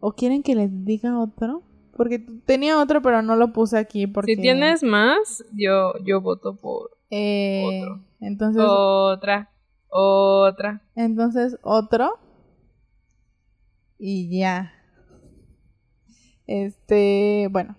[0.00, 1.62] ¿O quieren que les diga otro?
[1.96, 4.34] Porque tenía otro, pero no lo puse aquí porque...
[4.34, 8.04] Si tienes más, yo, yo voto por eh, otro.
[8.20, 9.50] Entonces, otra.
[9.88, 10.82] Otra.
[10.96, 12.18] entonces otro.
[13.98, 14.72] Y ya.
[16.46, 17.76] Este, bueno.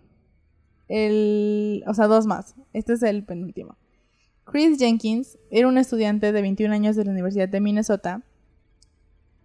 [0.88, 2.56] El, o sea, dos más.
[2.71, 3.78] Este es el penúltimo.
[4.45, 8.21] Chris Jenkins era un estudiante de 21 años de la Universidad de Minnesota.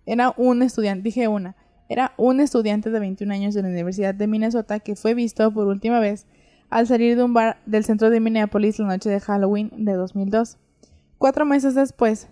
[0.04, 1.56] Era un estudiante, dije una.
[1.88, 5.66] Era un estudiante de 21 años de la Universidad de Minnesota que fue visto por
[5.66, 6.26] última vez
[6.68, 10.58] al salir de un bar del centro de Minneapolis la noche de Halloween de 2002.
[11.16, 12.28] Cuatro meses después,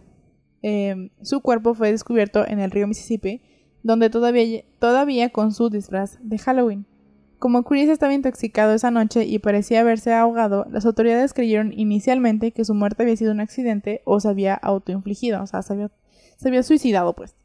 [0.62, 3.40] eh, su cuerpo fue descubierto en el río Mississippi,
[3.83, 6.87] donde todavía, todavía con su disfraz de Halloween.
[7.38, 12.64] Como Chris estaba intoxicado esa noche y parecía haberse ahogado, las autoridades creyeron inicialmente que
[12.64, 15.88] su muerte había sido un accidente o se había autoinfligido, o sea, se
[16.45, 17.37] había suicidado, pues.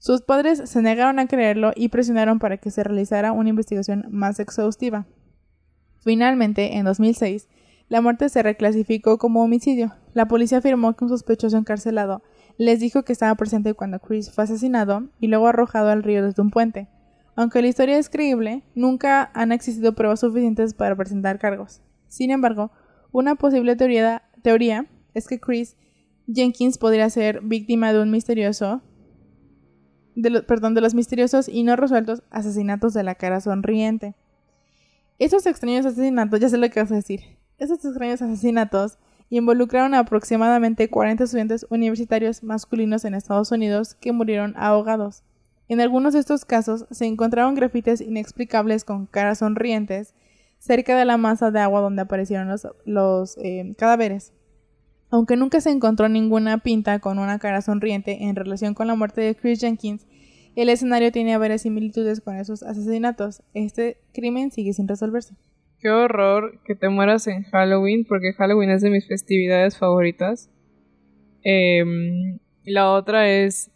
[0.00, 4.40] Sus padres se negaron a creerlo y presionaron para que se realizara una investigación más
[4.40, 5.06] exhaustiva.
[5.98, 7.48] Finalmente, en 2006,
[7.90, 9.92] la muerte se reclasificó como homicidio.
[10.14, 12.22] La policía afirmó que un sospechoso encarcelado
[12.56, 16.40] les dijo que estaba presente cuando Chris fue asesinado y luego arrojado al río desde
[16.40, 16.88] un puente.
[17.36, 21.82] Aunque la historia es creíble, nunca han existido pruebas suficientes para presentar cargos.
[22.08, 22.72] Sin embargo,
[23.12, 25.76] una posible teoría, teoría es que Chris
[26.26, 28.80] Jenkins podría ser víctima de un misterioso
[30.14, 34.14] de lo- perdón, de los misteriosos y no resueltos asesinatos de la cara sonriente.
[35.18, 37.20] Esos extraños asesinatos, ya sé lo que vas a decir.
[37.58, 44.54] Esos extraños asesinatos involucraron a aproximadamente 40 estudiantes universitarios masculinos en Estados Unidos que murieron
[44.56, 45.22] ahogados.
[45.68, 50.14] En algunos de estos casos se encontraron grafites inexplicables con caras sonrientes
[50.58, 54.32] cerca de la masa de agua donde aparecieron los, los, eh, cadáveres.
[55.10, 59.20] Aunque nunca se encontró ninguna pinta con una cara sonriente en relación con la muerte
[59.20, 60.06] de Chris Jenkins,
[60.56, 63.42] el escenario tiene varias similitudes con esos asesinatos.
[63.54, 65.34] Este crimen sigue sin resolverse.
[65.80, 70.50] Qué horror que te mueras en Halloween, porque Halloween es de mis festividades favoritas.
[71.42, 73.70] Y la otra es.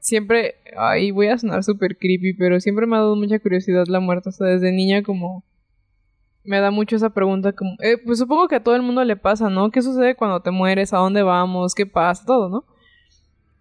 [0.00, 0.56] Siempre.
[0.76, 4.30] Ay, voy a sonar súper creepy, pero siempre me ha dado mucha curiosidad la muerte.
[4.30, 5.44] O sea, desde niña, como.
[6.44, 7.76] Me da mucho esa pregunta, como.
[7.80, 9.70] eh, pues supongo que a todo el mundo le pasa, ¿no?
[9.70, 10.92] ¿Qué sucede cuando te mueres?
[10.92, 11.74] ¿A dónde vamos?
[11.74, 12.24] ¿Qué pasa?
[12.26, 12.64] Todo, ¿no?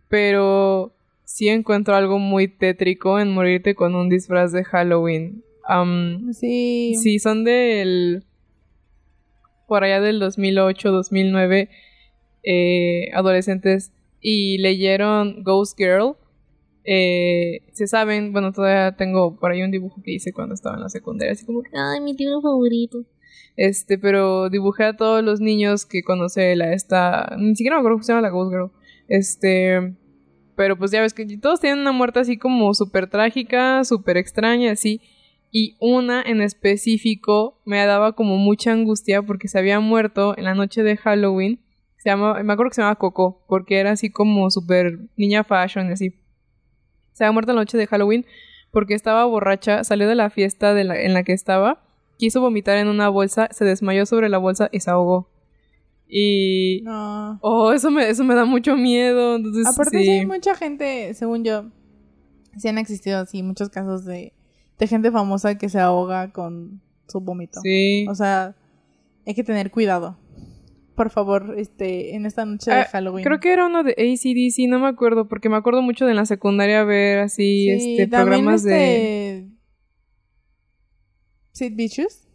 [0.10, 0.94] Pero.
[1.24, 5.44] Sí encuentro algo muy tétrico en morirte con un disfraz de Halloween.
[5.66, 6.96] Am, Sí.
[6.96, 8.26] Sí, son del.
[9.68, 11.70] Por allá del 2008, 2009,
[12.44, 16.18] eh, adolescentes y leyeron Ghost Girl.
[16.84, 20.82] Eh, se saben, bueno, todavía tengo por ahí un dibujo que hice cuando estaba en
[20.82, 23.06] la secundaria, así como que, ay, mi libro favorito.
[23.58, 27.98] Este, pero dibujé a todos los niños que conoce la esta, ni siquiera me acuerdo
[27.98, 28.72] cómo se llama la Ghost Girl.
[29.08, 29.96] Este,
[30.56, 34.72] pero pues ya ves que todos tienen una muerte así como súper trágica, súper extraña,
[34.72, 35.02] así.
[35.52, 40.56] Y una en específico me daba como mucha angustia porque se había muerto en la
[40.56, 41.60] noche de Halloween.
[41.98, 45.92] Se llama, me acuerdo que se llamaba Coco, porque era así como súper niña fashion
[45.92, 46.14] así.
[47.22, 48.26] Se había muerto en la noche de Halloween
[48.72, 51.84] porque estaba borracha, salió de la fiesta de la- en la que estaba,
[52.18, 55.30] quiso vomitar en una bolsa, se desmayó sobre la bolsa y se ahogó.
[56.08, 56.82] Y...
[56.84, 57.38] No.
[57.44, 59.36] Oh, eso me, eso me da mucho miedo.
[59.36, 60.04] Entonces, Aparte, sí.
[60.06, 61.66] sí hay mucha gente, según yo,
[62.58, 64.34] sí han existido así muchos casos de,
[64.80, 67.60] de gente famosa que se ahoga con su vómito.
[67.62, 68.08] Sí.
[68.10, 68.56] O sea,
[69.28, 70.18] hay que tener cuidado.
[70.96, 73.24] Por favor, este, en esta noche de Ah, Halloween.
[73.24, 76.18] Creo que era uno de ACDC, no me acuerdo, porque me acuerdo mucho de en
[76.18, 79.52] la secundaria ver así Sí, este, programas de este...
[81.54, 82.28] Sid Vicious.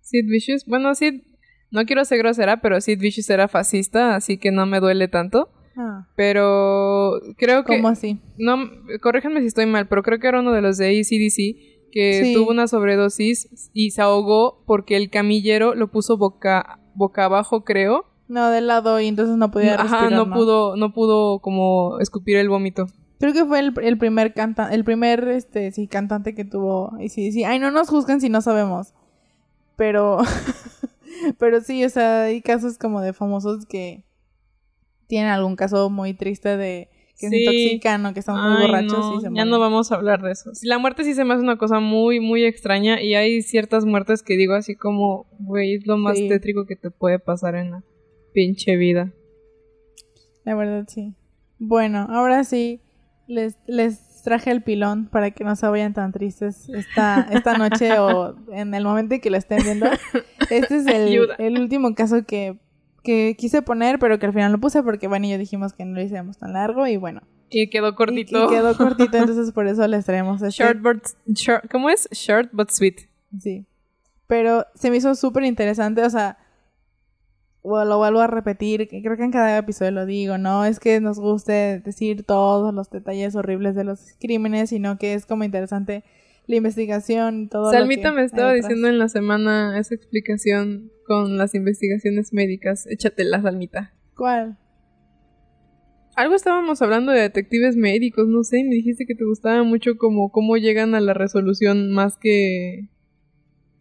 [0.00, 0.64] Sid Vicious.
[0.66, 1.22] Bueno, Sid,
[1.70, 5.50] no quiero ser grosera, pero Sid Vicious era fascista, así que no me duele tanto.
[5.76, 7.76] Ah, Pero creo que...
[7.76, 8.20] ¿cómo así?
[8.36, 8.58] No,
[9.00, 12.34] corríjanme si estoy mal, pero creo que era uno de los de ACDC que Sí.
[12.34, 18.04] tuvo una sobredosis y se ahogó porque el camillero lo puso boca, boca abajo, creo.
[18.28, 22.36] No, de lado y entonces no podía Ajá, respirar, no pudo, no pudo como escupir
[22.36, 22.86] el vómito.
[23.18, 26.92] Creo que fue el, el primer cantante, el primer, este, sí, cantante que tuvo.
[26.98, 28.94] Y sí, sí, ay, no nos juzguen si no sabemos.
[29.76, 30.18] Pero,
[31.38, 34.04] pero sí, o sea, hay casos como de famosos que
[35.06, 36.88] tienen algún caso muy triste de
[37.22, 39.90] que se intoxican o que están muy Ay, borrachos no, y se ya no vamos
[39.92, 40.50] a hablar de eso.
[40.62, 44.22] La muerte sí se me hace una cosa muy, muy extraña y hay ciertas muertes
[44.22, 46.28] que digo así como, güey, es lo más Sí.
[46.28, 47.82] tétrico que te puede pasar en la
[48.34, 49.12] pinche vida.
[50.44, 51.14] La verdad, sí.
[51.58, 52.80] Bueno, ahora sí,
[53.28, 57.98] les, les traje el pilón para que no se vayan tan tristes esta, esta noche
[57.98, 59.86] o en el momento en que lo estén viendo.
[60.50, 62.58] Este es el, el último caso que,
[63.02, 65.84] que quise poner, pero que al final lo puse porque Van y yo dijimos que
[65.84, 67.22] no lo hiciéramos tan largo y bueno.
[67.50, 68.46] Y quedó cortito.
[68.46, 70.62] y quedó cortito, entonces por eso les traemos este.
[70.62, 72.08] Short but, short, ¿Cómo es?
[72.12, 73.08] Short but sweet.
[73.38, 73.66] Sí.
[74.26, 76.38] Pero se me hizo súper interesante, o sea,
[77.64, 81.18] lo vuelvo a repetir, creo que en cada episodio lo digo, no es que nos
[81.18, 86.02] guste decir todos los detalles horribles de los crímenes, sino que es como interesante
[86.46, 90.90] la investigación y todo Salmita lo que me estaba diciendo en la semana esa explicación
[91.06, 92.86] con las investigaciones médicas.
[92.86, 93.94] Échatela, Salmita.
[94.16, 94.58] ¿Cuál?
[96.14, 99.96] Algo estábamos hablando de detectives médicos, no sé, y me dijiste que te gustaba mucho
[99.96, 102.88] como cómo llegan a la resolución más que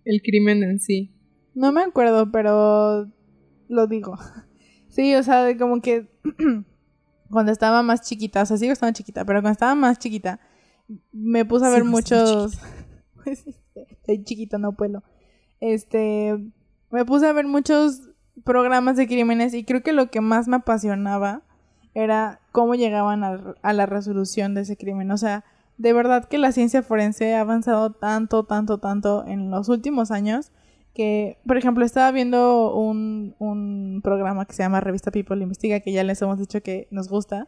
[0.05, 1.11] el crimen en sí.
[1.53, 3.11] No me acuerdo, pero
[3.67, 4.17] lo digo.
[4.91, 6.05] Sí, o sea, como que
[7.31, 10.41] cuando estaba más chiquita, o sea, sigo estando chiquita, pero cuando estaba más chiquita,
[11.11, 12.59] me puse a ver estando muchos...
[13.23, 15.03] Pues, este, Soy chiquita, no puedo.
[15.59, 16.39] Este,
[16.89, 18.01] me puse a ver muchos
[18.43, 21.43] programas de crímenes y creo que lo que más me apasionaba
[21.93, 25.11] era cómo llegaban a, a la resolución de ese crimen.
[25.11, 25.45] O sea,
[25.77, 30.51] de verdad que la ciencia forense ha avanzado tanto, tanto, tanto en los últimos años
[30.93, 35.91] que, por ejemplo, estaba viendo un, un programa que se llama Revista People Investiga, que
[35.91, 37.47] ya les hemos dicho que nos gusta,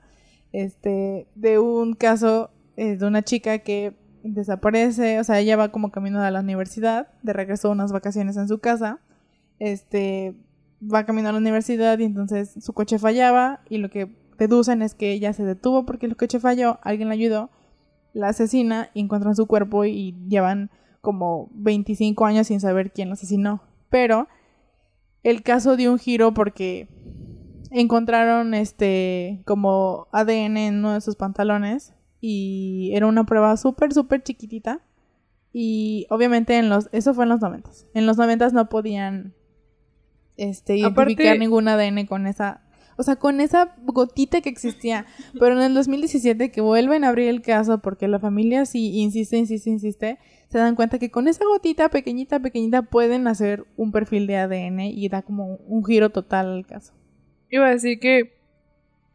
[0.52, 6.22] este, de un caso de una chica que desaparece, o sea, ella va como camino
[6.22, 9.00] a la universidad, de regreso a unas vacaciones en su casa,
[9.60, 10.36] este,
[10.82, 14.96] va camino a la universidad y entonces su coche fallaba y lo que deducen es
[14.96, 17.50] que ella se detuvo porque el coche falló, alguien la ayudó,
[18.14, 20.70] la asesina y encuentran su cuerpo y llevan
[21.02, 23.62] como 25 años sin saber quién lo asesinó.
[23.90, 24.28] Pero
[25.24, 26.88] el caso dio un giro porque
[27.72, 31.94] encontraron este como ADN en uno de sus pantalones
[32.26, 34.80] y era una prueba súper súper chiquitita.
[35.52, 37.86] Y obviamente en los eso fue en los noventas.
[37.94, 39.34] En los noventas no podían
[40.38, 42.62] este identificar Aparte- ningún ADN con esa
[42.96, 45.06] o sea con esa gotita que existía.
[45.38, 49.36] Pero en el 2017 que vuelven a abrir el caso porque la familia sí insiste
[49.38, 54.28] insiste insiste se dan cuenta que con esa gotita pequeñita pequeñita pueden hacer un perfil
[54.28, 56.94] de ADN y da como un giro total al caso.
[57.50, 58.42] Iba a decir que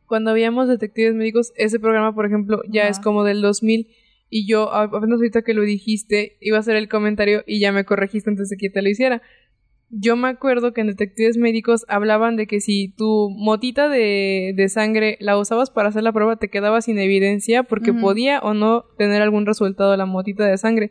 [0.09, 2.91] cuando veíamos detectives médicos, ese programa, por ejemplo, ya Ajá.
[2.91, 3.89] es como del 2000
[4.31, 7.85] y yo apenas ahorita que lo dijiste, iba a hacer el comentario y ya me
[7.85, 9.23] corregiste antes de que te lo hiciera.
[9.91, 14.69] Yo me acuerdo que en detectives médicos hablaban de que si tu motita de, de
[14.69, 18.85] sangre la usabas para hacer la prueba te quedaba sin evidencia porque podía o no
[18.99, 20.91] tener algún resultado la motita de sangre.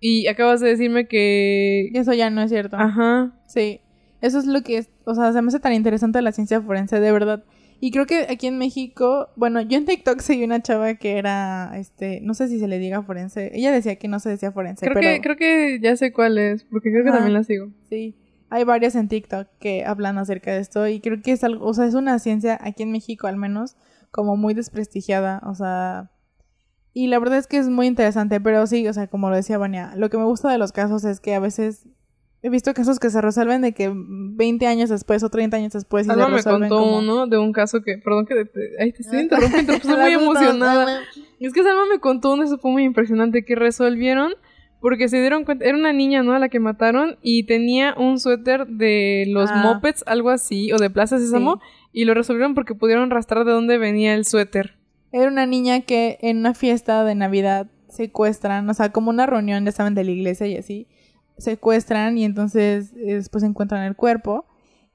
[0.00, 1.90] Y acabas de decirme que...
[1.94, 3.38] eso ya no es cierto Ajá.
[3.46, 3.80] Sí,
[4.20, 7.00] eso es lo que es, o sea, se me hace tan interesante la ciencia forense,
[7.00, 7.44] de verdad.
[7.82, 11.72] Y creo que aquí en México, bueno, yo en TikTok seguí una chava que era,
[11.76, 13.50] este, no sé si se le diga forense.
[13.54, 16.36] Ella decía que no se decía forense, Creo, pero que, creo que ya sé cuál
[16.36, 17.70] es, porque creo que también la sigo.
[17.88, 18.16] sí,
[18.50, 21.72] hay varias en TikTok que hablan acerca de esto y creo que es algo, o
[21.72, 23.76] sea, es una ciencia aquí en México al menos
[24.10, 26.10] como muy desprestigiada, o sea,
[26.92, 29.56] y la verdad es que es muy interesante, pero sí, o sea, como lo decía
[29.56, 31.86] Vania, lo que me gusta de los casos es que a veces
[32.42, 36.06] he visto casos que se resuelven de que 20 años después o 30 años después
[36.06, 36.98] y Alma se me resuelven contó como...
[36.98, 39.22] uno de un caso que, perdón que te, ay, te estoy Ah.
[39.22, 41.00] interrumpiendo, estoy muy emocionada.
[41.38, 44.32] Es que Salma me contó uno, eso fue muy impresionante, que resolvieron
[44.80, 46.32] porque se dieron cuenta, era una niña, ¿no?
[46.32, 49.56] A la que mataron y tenía un suéter de los Ah.
[49.62, 51.60] mopeds, algo así, o de Plaza Sésamo,
[51.92, 54.78] y lo resolvieron porque pudieron rastrar de dónde venía el suéter.
[55.12, 59.66] Era una niña que en una fiesta de Navidad secuestran, o sea, como una reunión,
[59.66, 60.86] ya saben, de la iglesia y así,
[61.40, 64.46] secuestran y entonces eh, después encuentran el cuerpo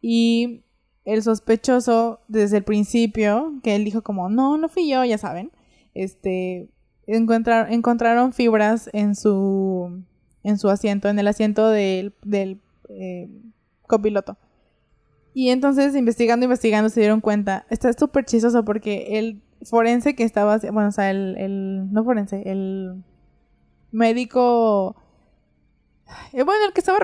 [0.01, 0.63] y
[1.05, 5.51] el sospechoso desde el principio, que él dijo como, no, no fui yo, ya saben,
[5.93, 6.69] este,
[7.08, 10.03] encontrar, encontraron fibras en su,
[10.43, 12.13] en su asiento, en el asiento del,
[12.89, 13.29] eh,
[13.88, 14.38] copiloto.
[15.34, 17.65] Y entonces, investigando, investigando, se dieron cuenta.
[17.69, 22.49] Está súper chistoso porque el forense que estaba, bueno, o sea, el, el no forense,
[22.49, 23.03] el
[23.91, 24.95] médico,
[26.34, 26.99] bueno, el que estaba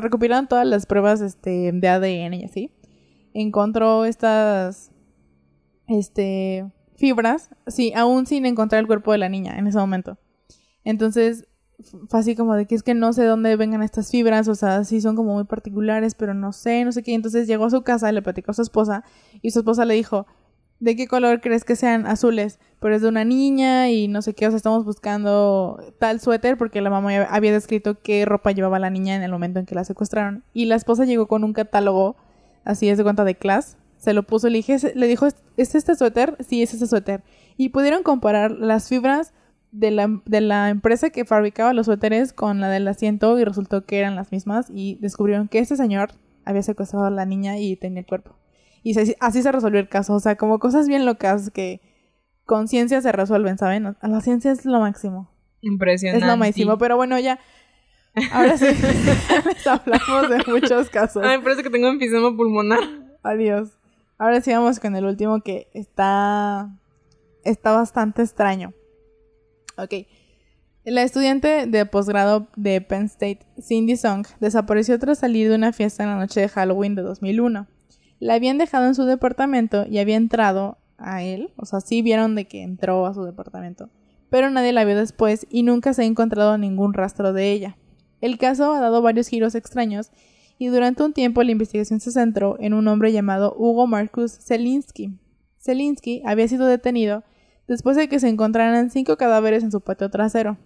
[0.00, 2.70] recopilando todas las pruebas este, de ADN y así,
[3.34, 4.90] encontró estas,
[5.88, 10.18] este, fibras, sí, aún sin encontrar el cuerpo de la niña en ese momento.
[10.84, 11.46] Entonces,
[12.08, 14.84] fue así como de que es que no sé dónde vengan estas fibras, o sea,
[14.84, 17.14] sí son como muy particulares, pero no sé, no sé qué.
[17.14, 19.04] Entonces llegó a su casa, le platicó a su esposa,
[19.42, 20.26] y su esposa le dijo,
[20.80, 22.58] ¿de qué color crees que sean azules?
[22.80, 26.56] Pero es de una niña y no sé qué, o sea, estamos buscando tal suéter
[26.56, 29.74] porque la mamá había descrito qué ropa llevaba la niña en el momento en que
[29.74, 30.44] la secuestraron.
[30.52, 32.16] Y la esposa llegó con un catálogo,
[32.64, 35.94] así es de cuenta de class, se lo puso, le, dije, le dijo, ¿es este
[35.96, 36.36] suéter?
[36.46, 37.22] Sí, es ese suéter.
[37.56, 39.32] Y pudieron comparar las fibras
[39.72, 43.84] de la, de la empresa que fabricaba los suéteres con la del asiento y resultó
[43.84, 46.10] que eran las mismas y descubrieron que este señor
[46.44, 48.36] había secuestrado a la niña y tenía el cuerpo.
[48.86, 51.80] Y así se resolvió el caso, o sea, como cosas bien locas que
[52.44, 53.96] con ciencia se resuelven, ¿saben?
[54.00, 55.28] La ciencia es lo máximo.
[55.60, 56.24] Impresionante.
[56.24, 57.40] Es lo máximo, pero bueno, ya.
[58.30, 58.66] Ahora sí,
[59.44, 61.24] les hablamos de muchos casos.
[61.26, 62.78] Ay, parece que tengo enfisema pulmonar.
[63.24, 63.70] Adiós.
[64.18, 66.70] Ahora sí vamos con el último que está
[67.42, 68.72] está bastante extraño.
[69.78, 70.06] Ok.
[70.84, 76.04] La estudiante de posgrado de Penn State, Cindy Song, desapareció tras salir de una fiesta
[76.04, 77.66] en la noche de Halloween de 2001.
[78.18, 82.34] La habían dejado en su departamento y había entrado a él, o sea, sí vieron
[82.34, 83.90] de que entró a su departamento,
[84.30, 87.76] pero nadie la vio después y nunca se ha encontrado ningún rastro de ella.
[88.20, 90.10] El caso ha dado varios giros extraños
[90.58, 95.18] y durante un tiempo la investigación se centró en un hombre llamado Hugo Marcus Zelinsky.
[95.60, 97.24] Zelinsky había sido detenido
[97.68, 100.56] después de que se encontraran cinco cadáveres en su patio trasero.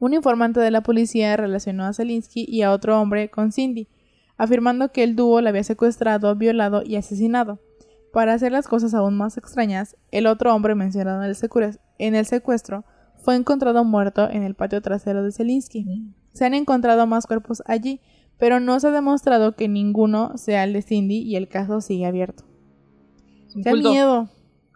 [0.00, 3.88] Un informante de la policía relacionó a Zelinsky y a otro hombre con Cindy,
[4.38, 7.60] afirmando que el dúo la había secuestrado, violado y asesinado.
[8.12, 12.84] Para hacer las cosas aún más extrañas, el otro hombre mencionado en el, secuestro
[13.16, 16.14] fue encontrado muerto en el patio trasero de Zelinsky.
[16.32, 18.00] Se han encontrado más cuerpos allí,
[18.38, 22.06] pero no se ha demostrado que ninguno sea el de Cindy y el caso sigue
[22.06, 22.44] abierto.
[23.62, 24.30] Qué miedo,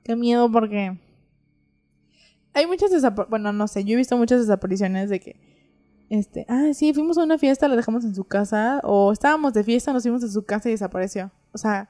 [0.05, 0.99] qué miedo porque
[2.55, 5.37] hay muchas desapariciones, bueno, no sé, yo he visto muchas desapariciones de que,
[6.13, 9.65] este, ah, sí, fuimos a una fiesta, la dejamos en su casa, o estábamos de
[9.65, 11.31] fiesta, nos fuimos a su casa y desapareció.
[11.55, 11.89] O sea,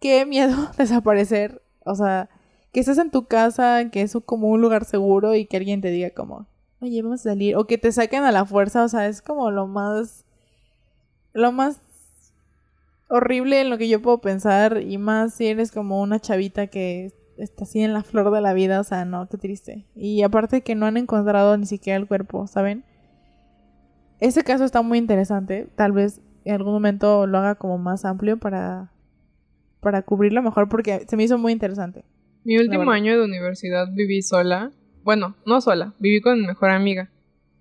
[0.00, 2.28] qué miedo desaparecer, o sea,
[2.72, 5.90] que estés en tu casa, que es como un lugar seguro y que alguien te
[5.90, 6.48] diga como,
[6.80, 9.52] oye, vamos a salir, o que te saquen a la fuerza, o sea, es como
[9.52, 10.24] lo más,
[11.32, 11.78] lo más
[13.08, 17.12] horrible en lo que yo puedo pensar y más si eres como una chavita que
[17.38, 19.86] está así en la flor de la vida, o sea, no, qué triste.
[19.94, 22.84] Y aparte que no han encontrado ni siquiera el cuerpo, ¿saben?
[24.20, 28.38] Ese caso está muy interesante, tal vez en algún momento lo haga como más amplio
[28.38, 28.92] para,
[29.80, 32.04] para cubrirlo mejor porque se me hizo muy interesante.
[32.44, 34.70] Mi último año de universidad viví sola,
[35.02, 37.10] bueno, no sola, viví con mi mejor amiga,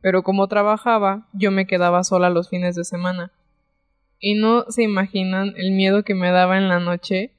[0.02, 3.32] pero como trabajaba, yo me quedaba sola los fines de semana.
[4.20, 7.32] Y no se imaginan el miedo que me daba en la noche.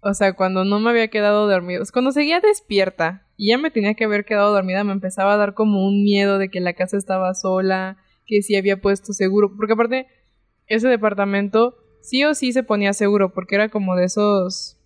[0.00, 3.94] O sea, cuando no me había quedado dormido, cuando seguía despierta y ya me tenía
[3.94, 6.96] que haber quedado dormida, me empezaba a dar como un miedo de que la casa
[6.96, 7.98] estaba sola,
[8.30, 10.06] que sí había puesto seguro, porque aparte
[10.66, 14.78] ese departamento sí o sí se ponía seguro, porque era como de esos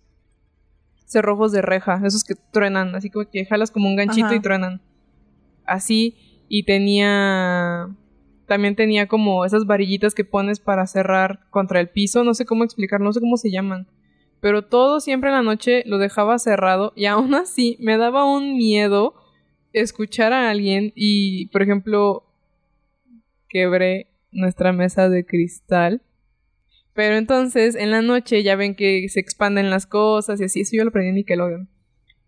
[1.05, 4.81] cerrojos de reja, esos que truenan, así como que jalas como un ganchito y truenan.
[5.65, 7.95] Así, y tenía
[8.47, 12.63] también tenía como esas varillitas que pones para cerrar contra el piso, no sé cómo
[12.63, 13.87] explicar, no sé cómo se llaman
[14.45, 18.55] pero todo siempre en la noche lo dejaba cerrado y aún así me daba un
[18.55, 19.15] miedo
[19.73, 22.24] escuchar a alguien y, por ejemplo,
[23.49, 26.01] quebré nuestra mesa de cristal.
[26.93, 30.77] Pero entonces en la noche ya ven que se expanden las cosas y así, eso
[30.77, 31.69] yo lo aprendí en Nickelodeon.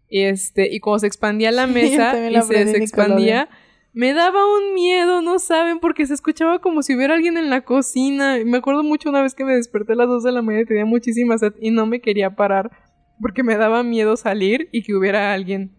[0.09, 3.49] Y este, y como se expandía la mesa y se expandía,
[3.93, 7.61] me daba un miedo, no saben, porque se escuchaba como si hubiera alguien en la
[7.61, 8.37] cocina.
[8.45, 10.67] Me acuerdo mucho una vez que me desperté a las 2 de la mañana y
[10.67, 12.71] tenía muchísima sed y no me quería parar
[13.19, 15.71] porque me daba miedo salir y que hubiera alguien.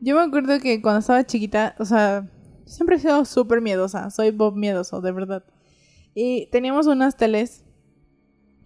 [0.00, 2.28] Yo me acuerdo que cuando estaba chiquita, o sea,
[2.66, 4.10] siempre he sido súper miedosa.
[4.10, 5.44] Soy Bob miedoso, de verdad.
[6.14, 7.64] Y teníamos unas teles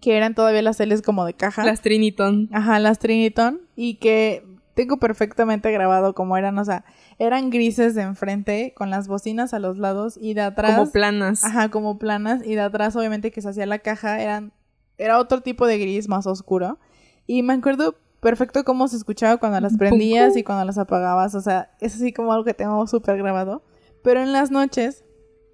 [0.01, 1.63] que eran todavía las teles como de caja.
[1.63, 2.49] Las Triniton.
[2.51, 3.61] Ajá, las Triniton.
[3.75, 6.85] Y que tengo perfectamente grabado cómo eran, o sea,
[7.19, 10.75] eran grises de enfrente con las bocinas a los lados y de atrás.
[10.75, 11.43] Como planas.
[11.43, 14.53] Ajá, como planas y de atrás obviamente que se hacía la caja eran
[14.97, 16.77] era otro tipo de gris más oscuro
[17.25, 21.41] y me acuerdo perfecto cómo se escuchaba cuando las prendías y cuando las apagabas, o
[21.41, 23.63] sea, es así como algo que tengo súper grabado,
[24.03, 25.03] pero en las noches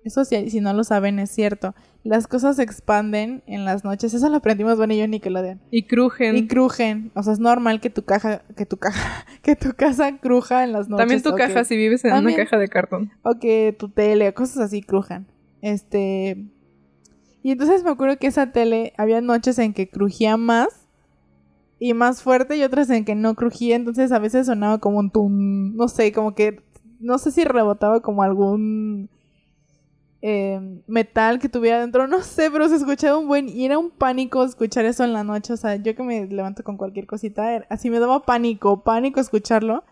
[0.03, 1.75] eso si, si no lo saben es cierto
[2.07, 4.13] las cosas se expanden en las noches.
[4.13, 5.59] Eso lo aprendimos bueno y yo en Nickelodeon.
[5.71, 6.37] Y crujen.
[6.37, 7.11] Y crujen.
[7.15, 10.71] O sea, es normal que tu caja, que tu caja, que tu casa cruja en
[10.71, 11.01] las noches.
[11.01, 13.11] También tu caja si vives en una caja de cartón.
[13.23, 15.27] O que tu tele, cosas así crujan.
[15.61, 16.45] Este.
[17.43, 20.87] Y entonces me acuerdo que esa tele había noches en que crujía más
[21.79, 23.75] y más fuerte y otras en que no crujía.
[23.75, 25.75] Entonces a veces sonaba como un tum.
[25.75, 26.61] No sé, como que.
[26.99, 29.09] No sé si rebotaba como algún
[30.19, 33.91] Em, metal que tuviera dentro, no sé, pero se escuchaba un buen y era un
[33.91, 37.67] pánico escuchar eso en la noche, o sea, yo que me levanto con cualquier cosita,
[37.69, 39.83] así me daba pánico, pánico escucharlo,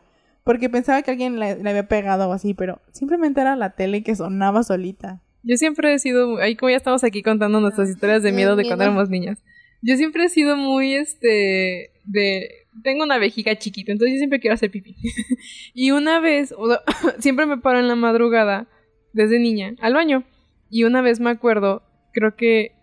[0.43, 4.16] porque pensaba que alguien le, había pegado o así, pero simplemente era la tele que
[4.16, 5.22] sonaba solita.
[5.43, 8.66] Yo siempre he sido, ahí como ya estamos aquí contando nuestras historias de miedo de
[8.66, 9.38] cuando éramos niñas,
[9.84, 14.53] yo siempre he sido muy, este, de, tengo una vejiga chiquita, entonces yo siempre quiero
[14.53, 14.95] hacer pipí.
[15.73, 16.53] y una vez,
[17.19, 18.67] siempre me paro en la madrugada
[19.13, 20.26] desde niña al baño.
[20.69, 22.73] Y una vez me acuerdo, creo que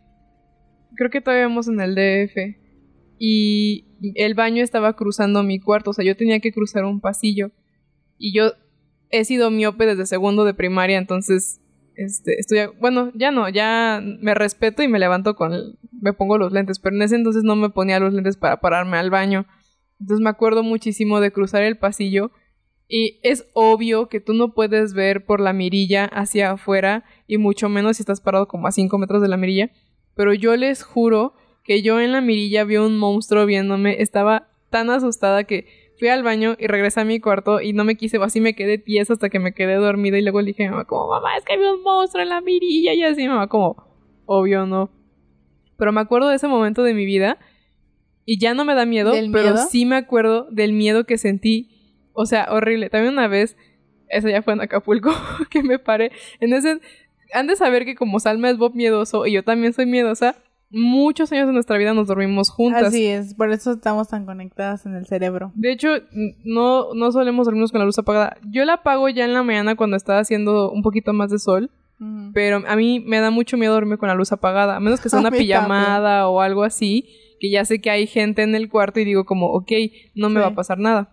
[0.94, 2.56] creo que todavía vamos en el DF
[3.18, 7.52] y el baño estaba cruzando mi cuarto, o sea, yo tenía que cruzar un pasillo.
[8.18, 8.52] Y yo
[9.10, 11.60] he sido miope desde segundo de primaria, entonces
[11.94, 16.52] este, estoy, bueno, ya no, ya me respeto y me levanto con, me pongo los
[16.52, 19.46] lentes, pero en ese entonces no me ponía los lentes para pararme al baño.
[20.02, 22.32] Entonces me acuerdo muchísimo de cruzar el pasillo
[22.88, 27.68] y es obvio que tú no puedes ver por la mirilla hacia afuera y mucho
[27.68, 29.70] menos si estás parado como a 5 metros de la mirilla,
[30.16, 34.90] pero yo les juro que yo en la mirilla vi un monstruo viéndome, estaba tan
[34.90, 35.66] asustada que
[36.00, 38.78] fui al baño y regresé a mi cuarto y no me quise, así me quedé
[38.78, 41.36] tiesa hasta que me quedé dormida y luego le dije a mi mamá como, mamá,
[41.36, 43.76] es que vi un monstruo en la mirilla y así, mamá como,
[44.26, 44.90] obvio no.
[45.76, 47.38] Pero me acuerdo de ese momento de mi vida
[48.24, 51.68] y ya no me da miedo, pero sí me acuerdo del miedo que sentí.
[52.12, 52.90] O sea, horrible.
[52.90, 53.56] También una vez,
[54.08, 55.10] eso ya fue en Acapulco,
[55.50, 56.12] que me paré.
[56.40, 56.80] En ese,
[57.32, 60.36] han de saber que como Salma es Bob miedoso y yo también soy miedosa,
[60.70, 62.84] muchos años de nuestra vida nos dormimos juntas.
[62.84, 65.52] Así es, por eso estamos tan conectadas en el cerebro.
[65.54, 65.88] De hecho,
[66.44, 68.36] no, no solemos dormirnos con la luz apagada.
[68.50, 71.70] Yo la apago ya en la mañana cuando está haciendo un poquito más de sol.
[72.34, 75.08] Pero a mí me da mucho miedo dormir con la luz apagada, a menos que
[75.08, 77.08] sea una pijamada o algo así,
[77.42, 79.72] que ya sé que hay gente en el cuarto y digo como, ok,
[80.14, 81.12] no me va a pasar nada.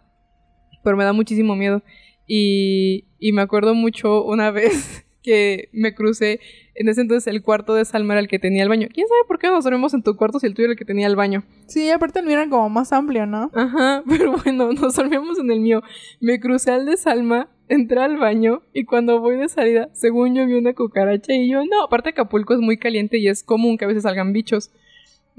[0.83, 1.81] Pero me da muchísimo miedo.
[2.27, 6.39] Y, y me acuerdo mucho una vez que me crucé.
[6.75, 8.89] En ese entonces el cuarto de Salma era el que tenía el baño.
[8.93, 10.85] ¿Quién sabe por qué nos dormimos en tu cuarto si el tuyo era el que
[10.85, 11.45] tenía el baño?
[11.65, 13.49] Sí, aparte el mío era como más amplio, ¿no?
[13.55, 15.81] Ajá, pero bueno, nos dormimos en el mío.
[16.19, 20.45] Me crucé al de Salma, entré al baño y cuando voy de salida, según yo
[20.45, 23.85] vi una cucaracha y yo, no, aparte Acapulco es muy caliente y es común que
[23.85, 24.69] a veces salgan bichos.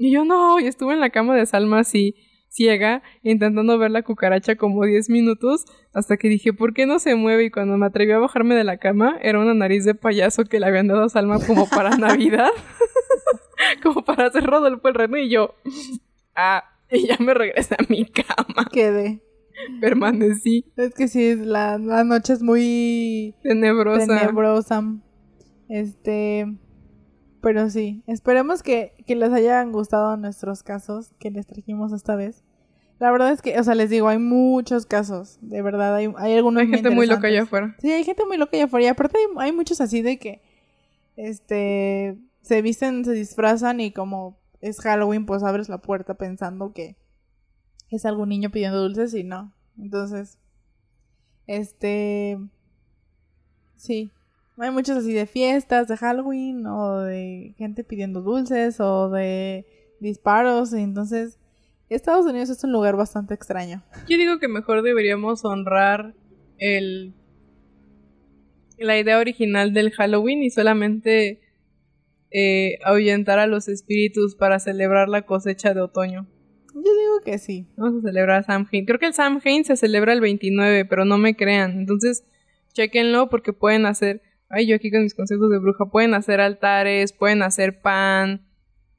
[0.01, 2.15] Y yo, no, y estuve en la cama de Salma así
[2.49, 7.13] ciega, intentando ver la cucaracha como 10 minutos, hasta que dije, ¿por qué no se
[7.13, 7.45] mueve?
[7.45, 10.59] Y cuando me atreví a bajarme de la cama, era una nariz de payaso que
[10.59, 12.49] le habían dado a Salma como para Navidad,
[13.83, 15.53] como para hacer Rodolfo el reno, y yo,
[16.35, 18.67] ah, y ya me regresé a mi cama.
[18.71, 19.21] Quedé.
[19.79, 20.65] Permanecí.
[20.77, 24.07] Es que sí, la, la noche es muy tenebrosa.
[24.07, 24.83] Tenebrosa.
[25.69, 26.47] Este.
[27.41, 32.43] Pero sí, esperemos que, les hayan gustado nuestros casos que les trajimos esta vez.
[32.99, 36.35] La verdad es que, o sea, les digo, hay muchos casos, de verdad, hay, hay
[36.35, 37.75] algunos Hay gente muy loca allá afuera.
[37.79, 38.85] Sí, hay gente muy loca allá afuera.
[38.85, 40.41] Y aparte hay, muchos así de que,
[41.15, 46.95] este, se visten, se disfrazan y como es Halloween, pues abres la puerta pensando que
[47.89, 49.51] es algún niño pidiendo dulces y no.
[49.79, 50.37] Entonces,
[51.47, 52.37] este,
[53.75, 54.11] sí,
[54.57, 59.65] hay muchos así de fiestas de Halloween o de gente pidiendo dulces o de
[59.99, 60.73] disparos.
[60.73, 61.39] Entonces,
[61.89, 63.83] Estados Unidos es un lugar bastante extraño.
[64.07, 66.13] Yo digo que mejor deberíamos honrar
[66.57, 67.13] el
[68.77, 71.39] la idea original del Halloween y solamente
[72.31, 76.27] eh, ahuyentar a los espíritus para celebrar la cosecha de otoño.
[76.73, 77.67] Yo digo que sí.
[77.75, 78.85] Vamos a celebrar Samhain.
[78.85, 81.71] Creo que el Samhain se celebra el 29, pero no me crean.
[81.77, 82.23] Entonces,
[82.73, 84.21] chequenlo porque pueden hacer
[84.51, 88.45] ay, yo aquí con mis consejos de bruja, pueden hacer altares, pueden hacer pan,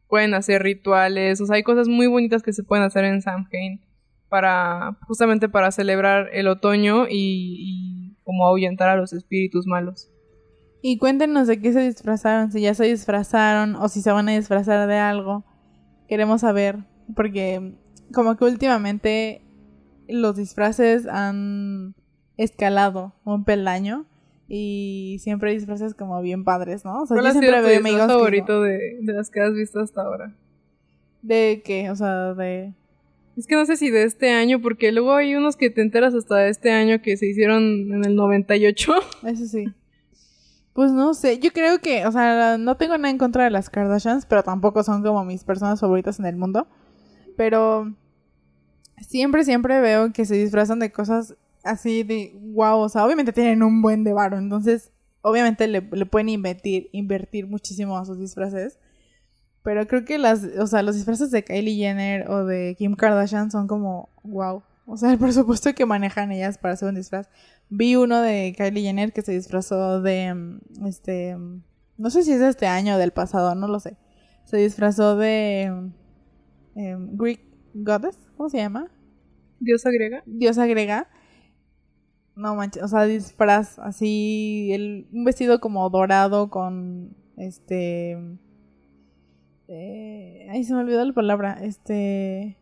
[0.08, 3.80] pueden hacer rituales, o sea, hay cosas muy bonitas que se pueden hacer en Samhain
[4.28, 10.10] para, justamente para celebrar el otoño y, como ahuyentar a los espíritus malos.
[10.82, 14.32] Y cuéntenos de qué se disfrazaron, si ya se disfrazaron o si se van a
[14.32, 15.44] disfrazar de algo.
[16.08, 16.78] Queremos saber,
[17.14, 17.74] porque
[18.12, 19.42] como que últimamente
[20.08, 21.94] los disfraces han
[22.36, 24.06] escalado un peldaño
[24.54, 27.00] y siempre hay disfraces como bien padres, ¿no?
[27.00, 30.34] O sea, yo siempre veo amigos favorito de, de las que has visto hasta ahora?
[31.22, 31.88] ¿De qué?
[31.88, 32.74] O sea, de...
[33.34, 36.12] Es que no sé si de este año, porque luego hay unos que te enteras
[36.12, 37.62] hasta de este año que se hicieron
[37.94, 38.92] en el 98.
[39.26, 39.72] Eso sí.
[40.74, 43.70] Pues no sé, yo creo que, o sea, no tengo nada en contra de las
[43.70, 46.66] Kardashians, pero tampoco son como mis personas favoritas en el mundo.
[47.38, 47.90] Pero
[49.00, 53.62] siempre, siempre veo que se disfrazan de cosas así de wow, o sea, obviamente tienen
[53.62, 54.90] un buen de varo, entonces
[55.22, 58.78] obviamente le, pueden invertir, invertir muchísimo a sus disfraces.
[59.62, 63.50] Pero creo que las, o sea, los disfraces de Kylie Jenner o de Kim Kardashian
[63.52, 64.62] son como wow.
[64.86, 67.28] O sea, el presupuesto que manejan ellas para hacer un disfraz.
[67.68, 71.36] Vi uno de Kylie Jenner que se disfrazó de mm, este
[72.02, 73.96] no sé si es de este año o del pasado, no lo sé.
[74.44, 75.62] Se disfrazó de
[76.74, 77.40] em, Greek
[77.74, 78.90] Goddess, ¿cómo se llama?
[79.60, 80.22] Diosa griega.
[80.26, 81.08] Diosa griega
[82.42, 88.18] no manches, o sea, disfraz así, el, un vestido como dorado con este...
[89.68, 92.58] Eh, se me olvidó la palabra, este...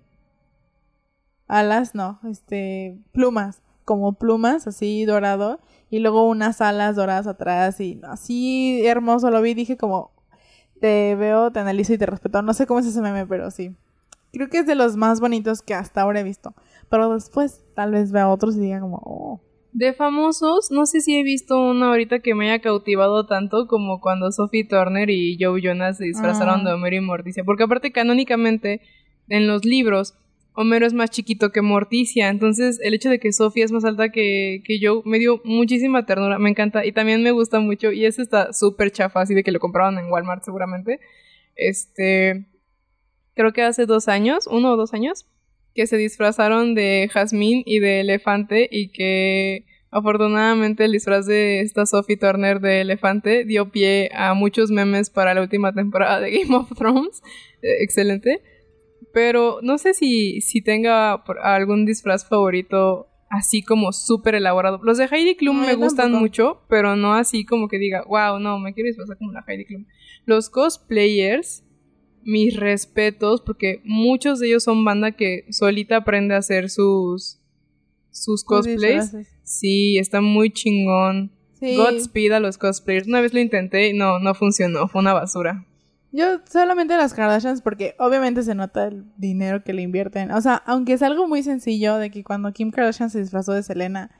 [1.48, 2.98] Alas, no, este...
[3.12, 5.58] Plumas, como plumas, así dorado,
[5.88, 10.12] y luego unas alas doradas atrás, y así hermoso lo vi, dije como,
[10.80, 13.74] te veo, te analizo y te respeto, no sé cómo es ese meme, pero sí.
[14.32, 16.54] creo que es de los más bonitos que hasta ahora he visto.
[16.88, 19.40] Pero después tal vez vea otros y diga como, oh.
[19.72, 24.00] De famosos, no sé si he visto uno ahorita que me haya cautivado tanto como
[24.00, 26.64] cuando Sophie Turner y Joe Jonas se disfrazaron Ah.
[26.70, 27.44] de Homero y Morticia.
[27.44, 28.80] Porque aparte, canónicamente,
[29.28, 30.14] en los libros,
[30.54, 32.28] Homero es más chiquito que Morticia.
[32.28, 36.04] Entonces, el hecho de que Sophie es más alta que, que Joe me dio muchísima
[36.04, 36.40] ternura.
[36.40, 36.84] Me encanta.
[36.84, 37.92] Y también me gusta mucho.
[37.92, 40.98] Y ese está súper chafa, así de que lo compraban en Walmart seguramente.
[41.54, 42.46] Este.
[43.34, 45.26] Creo que hace dos años, uno o dos años,
[45.80, 51.86] que se disfrazaron de jazmín y de elefante y que afortunadamente el disfraz de esta
[51.86, 56.54] Sophie Turner de elefante dio pie a muchos memes para la última temporada de Game
[56.54, 57.22] of Thrones.
[57.62, 58.40] Eh, excelente.
[59.12, 61.12] Pero no sé si, si tenga
[61.42, 64.80] algún disfraz favorito así como súper elaborado.
[64.82, 66.20] Los de Heidi Klum No, me gustan tampoco.
[66.20, 69.66] mucho, pero no así como que diga, wow, no, me quiero disfrazar como la Heidi
[69.66, 69.84] Klum.
[70.24, 71.62] Los cosplayers,
[72.22, 77.40] mis respetos, porque muchos de ellos son banda que solita aprende a hacer sus,
[78.10, 79.14] sus cosplays.
[79.42, 81.32] Sí, está muy chingón.
[81.58, 81.76] Sí.
[81.76, 83.06] Godspeed a los cosplayers.
[83.06, 85.66] Una vez lo intenté y no, no funcionó, fue una basura.
[86.12, 90.32] Yo solamente las Kardashians porque obviamente se nota el dinero que le invierten.
[90.32, 93.62] O sea, aunque es algo muy sencillo de que cuando Kim Kardashian se disfrazó de
[93.62, 94.10] Selena,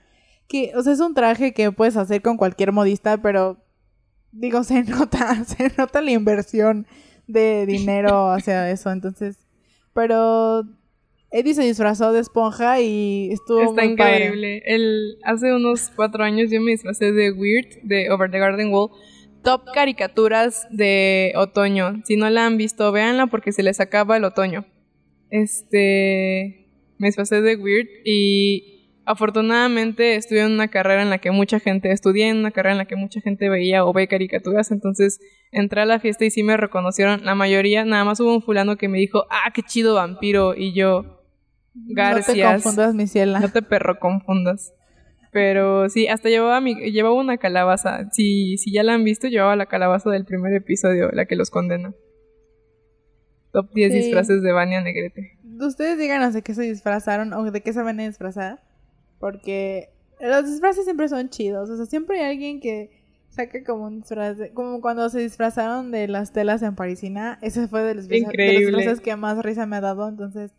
[0.47, 3.65] que, o sea, es un traje que puedes hacer con cualquier modista, pero
[4.31, 6.87] digo, se nota, se nota la inversión
[7.33, 8.91] de dinero hacia eso.
[8.91, 9.39] Entonces,
[9.95, 10.63] pero
[11.31, 14.25] Eddie se disfrazó de esponja y estuvo Está muy padre.
[14.27, 14.63] increíble.
[14.67, 18.91] El, hace unos cuatro años yo me disfracé de Weird, de Over the Garden Wall.
[19.43, 22.03] Top caricaturas de otoño.
[22.05, 24.67] Si no la han visto, véanla porque se les acaba el otoño.
[25.31, 26.69] Este.
[26.99, 28.80] Me disfracé de Weird y
[29.11, 31.93] afortunadamente estuve en una carrera en la que mucha gente.
[31.93, 34.71] Estudié en una carrera en la que mucha gente veía o ve caricaturas.
[34.71, 35.21] Entonces
[35.53, 37.25] entré a la fiesta y sí me reconocieron.
[37.25, 40.55] La mayoría, nada más hubo un fulano que me dijo, ah, qué chido vampiro.
[40.57, 41.23] Y yo,
[41.75, 43.41] No te confundas, mi ciela.
[43.41, 44.73] No te perro confundas.
[45.33, 48.11] Pero sí, hasta llevaba mi, llevaba una calabaza.
[48.11, 51.51] Si, si ya la han visto, llevaba la calabaza del primer episodio, la que los
[51.51, 51.95] condena.
[53.53, 53.99] Top 10 Sí.
[53.99, 55.39] disfraces de Vania Negrete.
[55.61, 58.61] Ustedes díganos de qué se disfrazaron o de qué se van a disfrazar.
[59.21, 59.91] Porque
[60.21, 61.71] los disfraces siempre son chidos.
[61.71, 62.91] O sea, siempre hay alguien que
[63.29, 64.37] saca como un disfraz.
[64.39, 67.39] de- como cuando se disfrazaron de las telas en Parisina.
[67.43, 68.67] Ese fue de los, disfra- de los Increíble.
[68.79, 70.09] disfraces que más risa me ha dado.
[70.09, 70.51] Entonces,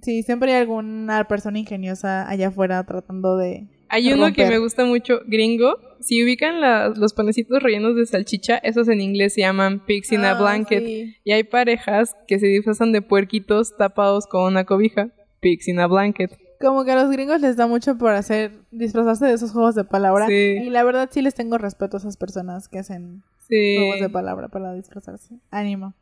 [0.00, 3.68] sí, siempre hay alguna persona ingeniosa allá afuera tratando de.
[3.88, 5.76] Hay uno que me gusta mucho, gringo.
[6.00, 10.20] Si ubican la- los panecitos rellenos de salchicha, esos en inglés se llaman pigs in
[10.24, 10.82] a Ah, blanket.
[10.84, 11.14] sí.
[11.24, 15.10] Y hay parejas que se disfrazan de puerquitos tapados con una cobija.
[15.40, 16.32] Pigs in a blanket.
[16.62, 19.84] Como que a los gringos les da mucho por hacer disfrazarse de esos juegos de
[19.84, 20.28] palabra.
[20.28, 20.34] Sí.
[20.62, 23.76] Y la verdad sí les tengo respeto a esas personas que hacen Sí.
[23.78, 25.34] juegos de palabra para disfrazarse.
[25.50, 25.94] Ánimo.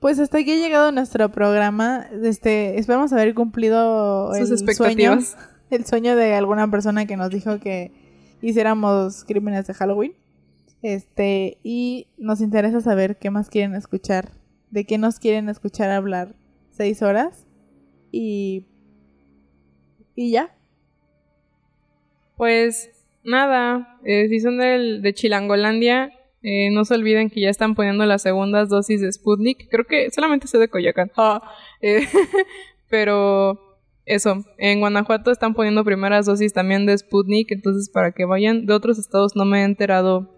[0.00, 2.06] Pues hasta aquí ha llegado nuestro programa.
[2.22, 5.24] Este, esperamos haber cumplido Sus el expectativas.
[5.36, 7.92] sueño, el sueño de alguna persona que nos dijo que
[8.40, 10.14] hiciéramos crímenes de Halloween.
[10.82, 14.30] Este, y nos interesa saber qué más quieren escuchar,
[14.70, 16.34] de qué nos quieren escuchar hablar
[16.70, 17.46] seis horas.
[18.10, 18.64] Y
[20.20, 20.54] y ya.
[22.36, 22.90] Pues
[23.24, 26.12] nada, eh, si son del, de Chilangolandia,
[26.42, 29.68] eh, no se olviden que ya están poniendo las segundas dosis de Sputnik.
[29.70, 31.10] Creo que solamente sé de Coyoacán.
[31.16, 31.42] Ah,
[31.80, 32.06] eh,
[32.90, 38.66] pero eso, en Guanajuato están poniendo primeras dosis también de Sputnik, entonces para que vayan
[38.66, 40.36] de otros estados no me he enterado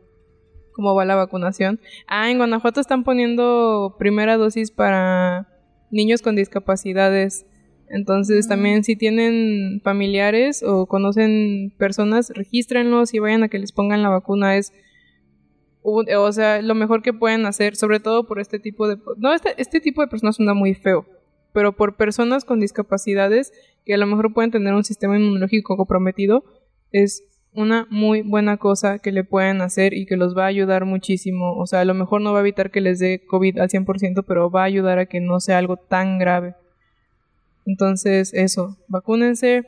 [0.75, 1.81] cómo va la vacunación.
[2.07, 5.49] Ah, en Guanajuato están poniendo primera dosis para
[5.91, 7.47] niños con discapacidades.
[7.93, 14.03] Entonces también si tienen familiares o conocen personas, regístrenlos y vayan a que les pongan
[14.03, 14.57] la vacuna.
[14.57, 14.73] Es,
[15.83, 18.97] o sea, lo mejor que pueden hacer, sobre todo por este tipo de...
[19.19, 21.05] No, este, este tipo de personas suena muy feo,
[21.53, 23.53] pero por personas con discapacidades
[23.85, 26.45] que a lo mejor pueden tener un sistema inmunológico comprometido,
[26.93, 27.23] es
[27.53, 31.59] una muy buena cosa que le pueden hacer y que los va a ayudar muchísimo.
[31.59, 34.25] O sea, a lo mejor no va a evitar que les dé COVID al 100%,
[34.27, 36.55] pero va a ayudar a que no sea algo tan grave.
[37.67, 39.63] Entonces, eso, vacúnense,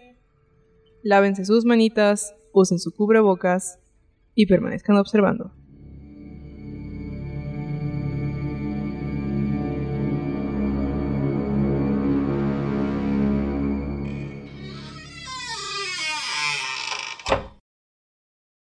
[1.03, 3.79] lávense sus manitas, usen su cubrebocas
[4.35, 5.53] y permanezcan observando.